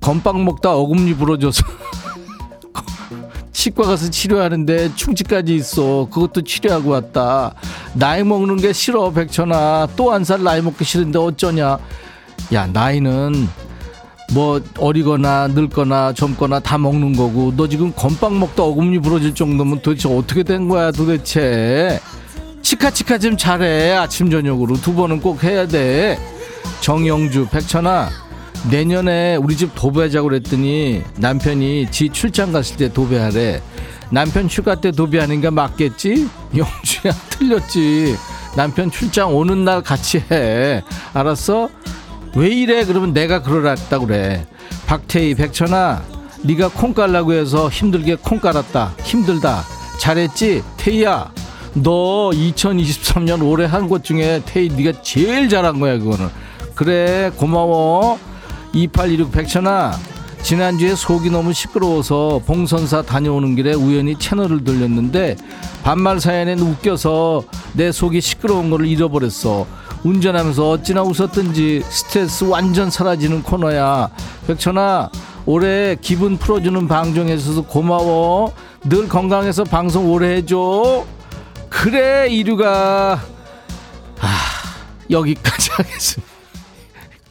건빵 0.00 0.44
먹다 0.44 0.72
어금니 0.74 1.14
부러져서 1.14 1.62
치과 3.52 3.84
가서 3.84 4.10
치료하는데 4.10 4.94
충치까지 4.94 5.54
있어. 5.56 6.08
그것도 6.10 6.42
치료하고 6.42 6.90
왔다. 6.90 7.54
나이 7.94 8.22
먹는 8.22 8.56
게 8.58 8.72
싫어 8.72 9.10
백천아. 9.12 9.88
또 9.96 10.12
한 10.12 10.24
살 10.24 10.42
나이 10.42 10.60
먹기 10.62 10.84
싫은데 10.84 11.18
어쩌냐? 11.18 11.78
야 12.52 12.66
나이는 12.66 13.48
뭐 14.32 14.60
어리거나 14.78 15.48
늙거나 15.48 16.12
젊거나 16.12 16.60
다 16.60 16.78
먹는 16.78 17.14
거고 17.14 17.52
너 17.56 17.68
지금 17.68 17.92
건빵 17.94 18.38
먹다 18.40 18.64
어금니 18.64 18.98
부러질 18.98 19.34
정도면 19.34 19.80
도대체 19.82 20.08
어떻게 20.12 20.42
된 20.42 20.68
거야 20.68 20.90
도대체? 20.90 22.00
치카치카 22.62 23.18
좀 23.18 23.36
잘해. 23.36 23.92
아침 23.92 24.28
저녁으로 24.30 24.74
두 24.76 24.92
번은 24.94 25.20
꼭 25.20 25.44
해야 25.44 25.66
돼. 25.66 26.18
정영주 26.80 27.46
백천아 27.50 28.10
내년에 28.70 29.36
우리 29.36 29.56
집 29.56 29.70
도배하자고 29.76 30.28
그랬더니 30.28 31.02
남편이 31.18 31.90
지 31.92 32.08
출장 32.08 32.50
갔을 32.50 32.76
때 32.76 32.92
도배하래. 32.92 33.62
남편 34.10 34.46
휴가 34.46 34.74
때 34.74 34.90
도배하는 34.90 35.40
게 35.40 35.50
맞겠지? 35.50 36.28
영주야 36.56 37.12
틀렸지. 37.30 38.16
남편 38.56 38.90
출장 38.90 39.36
오는 39.36 39.64
날 39.64 39.82
같이 39.82 40.22
해. 40.30 40.82
알았어? 41.14 41.68
왜 42.36 42.48
이래? 42.48 42.84
그러면 42.84 43.12
내가 43.12 43.42
그러랬다 43.42 43.98
그래. 43.98 44.46
박태희 44.86 45.34
백천아 45.34 46.02
네가 46.42 46.68
콩 46.68 46.92
깔라고 46.92 47.32
해서 47.32 47.68
힘들게 47.68 48.16
콩 48.16 48.38
깔았다. 48.40 48.94
힘들다. 49.02 49.64
잘했지? 49.98 50.62
태희야 50.76 51.32
너 51.74 52.30
2023년 52.32 53.42
올해 53.46 53.64
한 53.66 53.88
것 53.88 54.04
중에 54.04 54.42
태희 54.44 54.68
네가 54.68 55.00
제일 55.02 55.48
잘한 55.48 55.80
거야 55.80 55.98
그거는. 55.98 56.28
그래 56.74 57.30
고마워. 57.36 58.18
2816 58.74 59.32
백천아 59.32 59.92
지난주에 60.42 60.94
속이 60.94 61.30
너무 61.30 61.52
시끄러워서 61.54 62.42
봉선사 62.46 63.02
다녀오는 63.02 63.56
길에 63.56 63.72
우연히 63.72 64.16
채널을 64.16 64.62
돌렸는데 64.62 65.36
반말 65.82 66.20
사연엔 66.20 66.58
웃겨서 66.60 67.44
내 67.72 67.90
속이 67.90 68.20
시끄러운 68.20 68.68
거를 68.70 68.86
잃어버렸어 68.86 69.66
운전하면서 70.06 70.70
어찌나 70.70 71.02
웃었든지 71.02 71.82
스트레스 71.88 72.44
완전 72.44 72.90
사라지는 72.90 73.42
코너야 73.42 74.08
백천아 74.46 75.10
올해 75.46 75.96
기분 76.00 76.36
풀어주는 76.36 76.86
방송에서도 76.86 77.64
고마워 77.64 78.54
늘 78.84 79.08
건강해서 79.08 79.64
방송 79.64 80.10
오래 80.12 80.36
해줘 80.36 81.04
그래 81.68 82.28
이류가 82.30 83.20
아 84.20 84.28
여기까지 85.10 85.70
하겠습니다 85.76 86.32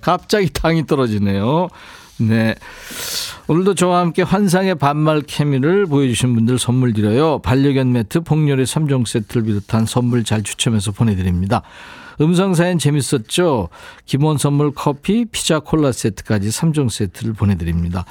갑자기 0.01 0.49
당이 0.51 0.85
떨어지네요 0.85 1.69
네. 2.17 2.55
오늘도 3.47 3.75
저와 3.75 3.99
함께 3.99 4.21
환상의 4.21 4.75
반말 4.75 5.21
케미를 5.21 5.85
보여주신 5.85 6.33
분들 6.33 6.57
선물 6.57 6.93
드려요. 6.93 7.39
반려견 7.39 7.91
매트, 7.91 8.21
복렬의 8.21 8.65
3종 8.65 9.05
세트를 9.05 9.43
비롯한 9.43 9.85
선물 9.85 10.23
잘 10.23 10.41
추첨해서 10.41 10.91
보내드립니다. 10.91 11.61
음성사연 12.21 12.77
재밌었죠? 12.77 13.69
기본 14.05 14.37
선물 14.37 14.71
커피, 14.73 15.25
피자, 15.25 15.59
콜라 15.59 15.91
세트까지 15.91 16.49
3종 16.49 16.89
세트를 16.89 17.33
보내드립니다. 17.33 18.05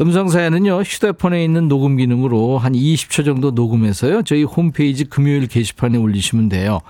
음성사연은요, 0.00 0.82
휴대폰에 0.82 1.44
있는 1.44 1.68
녹음 1.68 1.96
기능으로 1.96 2.58
한 2.58 2.72
20초 2.72 3.24
정도 3.24 3.50
녹음해서요, 3.50 4.22
저희 4.22 4.44
홈페이지 4.44 5.04
금요일 5.04 5.46
게시판에 5.46 5.98
올리시면 5.98 6.48
돼요. 6.48 6.80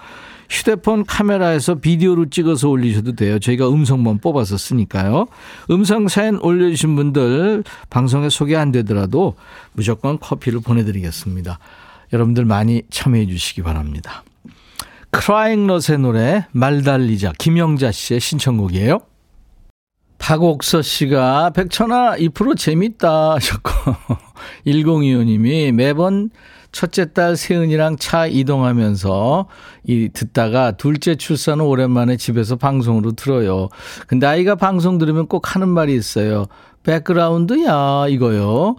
휴대폰 0.51 1.05
카메라에서 1.05 1.77
비디오로 1.77 2.31
찍어서 2.31 2.69
올리셔도 2.69 3.15
돼요. 3.15 3.39
저희가 3.39 3.69
음성만 3.69 4.19
뽑아서 4.19 4.57
쓰니까요. 4.57 5.27
음성 5.71 6.09
사연 6.09 6.39
올려주신 6.39 6.97
분들 6.97 7.65
방송에 7.91 8.31
소개 8.31 8.57
안 8.57 8.73
되더라도 8.73 9.35
무조건 9.73 10.19
커피를 10.19 10.61
보내드리겠습니다. 10.61 11.59
여러분들 12.13 12.47
많이 12.47 12.83
참여해 12.89 13.27
주시기 13.27 13.63
바랍니다. 13.63 14.23
크라잉넛의 15.11 15.99
노래 15.99 16.47
말달리자 16.53 17.33
김영자 17.39 17.93
씨의 17.93 18.21
신청곡이에요. 18.21 19.01
박옥서 20.19 20.83
씨가 20.83 21.51
백천아 21.51 22.17
이 22.19 22.29
프로 22.29 22.55
재밌다 22.55 23.35
하셨고 23.35 23.71
1025님이 24.67 25.73
매번 25.73 26.31
첫째 26.71 27.13
딸 27.13 27.37
세은이랑 27.37 27.97
차 27.97 28.27
이동하면서 28.27 29.47
이 29.87 30.11
듣다가 30.13 30.73
둘째 30.73 31.15
출산 31.15 31.61
후 31.61 31.67
오랜만에 31.67 32.17
집에서 32.17 32.57
방송으로 32.57 33.13
들어요. 33.13 33.69
근데 34.07 34.27
아이가 34.27 34.55
방송 34.55 34.99
들으면 34.99 35.29
꼭 35.29 35.55
하는 35.55 35.69
말이 35.69 35.95
있어요. 35.95 36.47
백그라운드야 36.83 38.07
이거요. 38.09 38.77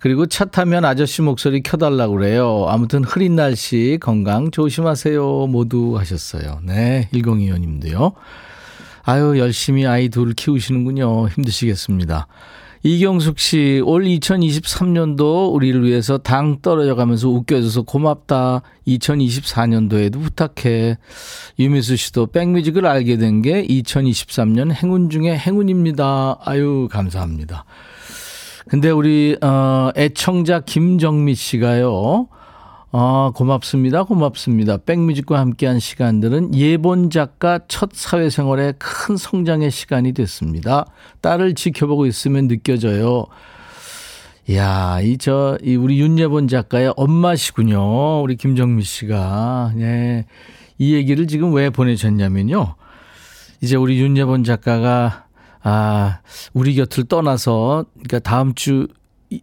그리고 0.00 0.26
차 0.26 0.44
타면 0.44 0.84
아저씨 0.84 1.22
목소리 1.22 1.62
켜달라고 1.62 2.14
그래요. 2.14 2.66
아무튼 2.68 3.04
흐린 3.04 3.36
날씨 3.36 3.98
건강 4.00 4.50
조심하세요 4.50 5.46
모두 5.48 5.96
하셨어요. 5.98 6.60
네 6.62 7.08
1025님도요. 7.12 8.14
아유 9.02 9.38
열심히 9.38 9.86
아이 9.86 10.08
둘 10.08 10.34
키우시는군요. 10.34 11.28
힘드시겠습니다. 11.28 12.26
이경숙 12.82 13.38
씨, 13.38 13.82
올 13.84 14.04
2023년도 14.04 15.52
우리를 15.52 15.84
위해서 15.84 16.18
당 16.18 16.58
떨어져 16.62 16.94
가면서 16.94 17.28
웃겨줘서 17.28 17.82
고맙다. 17.82 18.62
2024년도에도 18.86 20.22
부탁해. 20.22 20.96
유미수 21.58 21.96
씨도 21.96 22.26
백뮤직을 22.28 22.86
알게 22.86 23.16
된 23.16 23.42
게 23.42 23.64
2023년 23.66 24.72
행운 24.72 25.10
중에 25.10 25.36
행운입니다. 25.36 26.38
아유, 26.44 26.88
감사합니다. 26.90 27.64
근데 28.68 28.90
우리, 28.90 29.36
어, 29.40 29.90
애청자 29.96 30.60
김정미 30.60 31.34
씨가요, 31.34 32.28
아, 32.90 33.32
고맙습니다. 33.34 34.04
고맙습니다. 34.04 34.78
백뮤직과 34.78 35.38
함께한 35.38 35.78
시간들은 35.78 36.54
예본 36.54 37.10
작가 37.10 37.60
첫 37.68 37.90
사회생활에 37.92 38.72
큰 38.78 39.18
성장의 39.18 39.70
시간이 39.70 40.12
됐습니다. 40.12 40.86
딸을 41.20 41.54
지켜보고 41.54 42.06
있으면 42.06 42.48
느껴져요. 42.48 43.26
야, 44.52 45.00
이, 45.02 45.18
저, 45.18 45.58
이, 45.62 45.76
우리 45.76 46.00
윤예본 46.00 46.48
작가의 46.48 46.94
엄마시군요. 46.96 48.22
우리 48.22 48.36
김정미 48.36 48.82
씨가. 48.82 49.74
예. 49.76 50.24
이 50.78 50.94
얘기를 50.94 51.26
지금 51.26 51.52
왜 51.52 51.68
보내셨냐면요. 51.68 52.74
이제 53.60 53.76
우리 53.76 54.00
윤예본 54.00 54.44
작가가, 54.44 55.26
아, 55.62 56.20
우리 56.54 56.74
곁을 56.74 57.04
떠나서, 57.04 57.84
그러니까 57.92 58.20
다음 58.20 58.54
주 58.54 58.88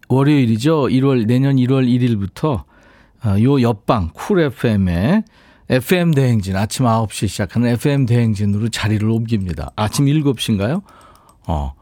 월요일이죠. 0.10 0.88
1월, 0.88 1.28
내년 1.28 1.58
1월 1.58 1.88
1일부터, 1.88 2.64
아, 2.64 2.75
요 3.42 3.62
옆방, 3.62 4.12
쿨 4.14 4.42
FM에 4.42 5.24
FM 5.70 6.12
대행진, 6.12 6.56
아침 6.56 6.86
9시 6.86 7.28
시작하는 7.28 7.70
FM 7.70 8.06
대행진으로 8.06 8.70
자리를 8.70 9.08
옮깁니다. 9.10 9.72
아침 9.76 10.06
7시인가요? 10.06 10.84
어. 11.48 11.74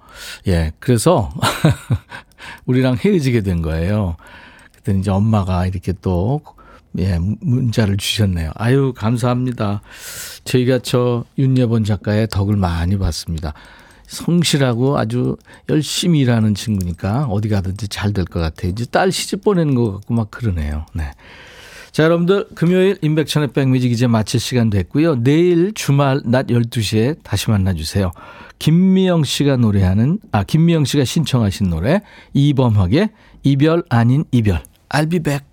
예, 0.47 0.71
그래서 0.79 1.31
우리랑 2.65 2.97
헤어지게 3.03 3.41
된 3.41 3.61
거예요. 3.61 4.15
그때 4.73 4.93
이제 4.97 5.11
엄마가 5.11 5.65
이렇게 5.65 5.93
또 6.01 6.41
예, 6.99 7.17
문자를 7.19 7.97
주셨네요. 7.97 8.51
아유, 8.55 8.93
감사합니다. 8.95 9.81
저희가 10.43 10.79
저 10.79 11.25
윤여본 11.37 11.85
작가의 11.85 12.27
덕을 12.27 12.55
많이 12.55 12.97
봤습니다. 12.97 13.53
성실하고 14.07 14.97
아주 14.97 15.37
열심히 15.69 16.19
일하는 16.19 16.55
친구니까 16.55 17.25
어디 17.29 17.49
가든지 17.49 17.87
잘 17.87 18.13
될 18.13 18.25
것 18.25 18.39
같아요. 18.39 18.71
이제 18.71 18.85
딸 18.85 19.11
시집 19.11 19.43
보내는 19.43 19.75
것 19.75 19.91
같고 19.93 20.13
막 20.13 20.31
그러네요. 20.31 20.85
네. 20.93 21.11
자, 21.91 22.03
여러분들 22.03 22.47
금요일 22.55 22.97
인백천의 23.01 23.49
백뮤직 23.53 23.91
이제 23.91 24.07
마칠 24.07 24.39
시간 24.39 24.69
됐고요. 24.71 25.23
내일 25.23 25.73
주말 25.73 26.21
낮 26.25 26.47
12시에 26.47 27.17
다시 27.23 27.51
만나 27.51 27.73
주세요. 27.73 28.11
김미영 28.57 29.23
씨가 29.25 29.57
노래하는, 29.57 30.19
아, 30.31 30.43
김미영 30.43 30.85
씨가 30.85 31.05
신청하신 31.05 31.69
노래, 31.69 32.01
이범학의 32.33 33.09
이별 33.43 33.83
아닌 33.89 34.23
이별. 34.31 34.63
I'll 34.89 35.09
be 35.09 35.19
back. 35.19 35.52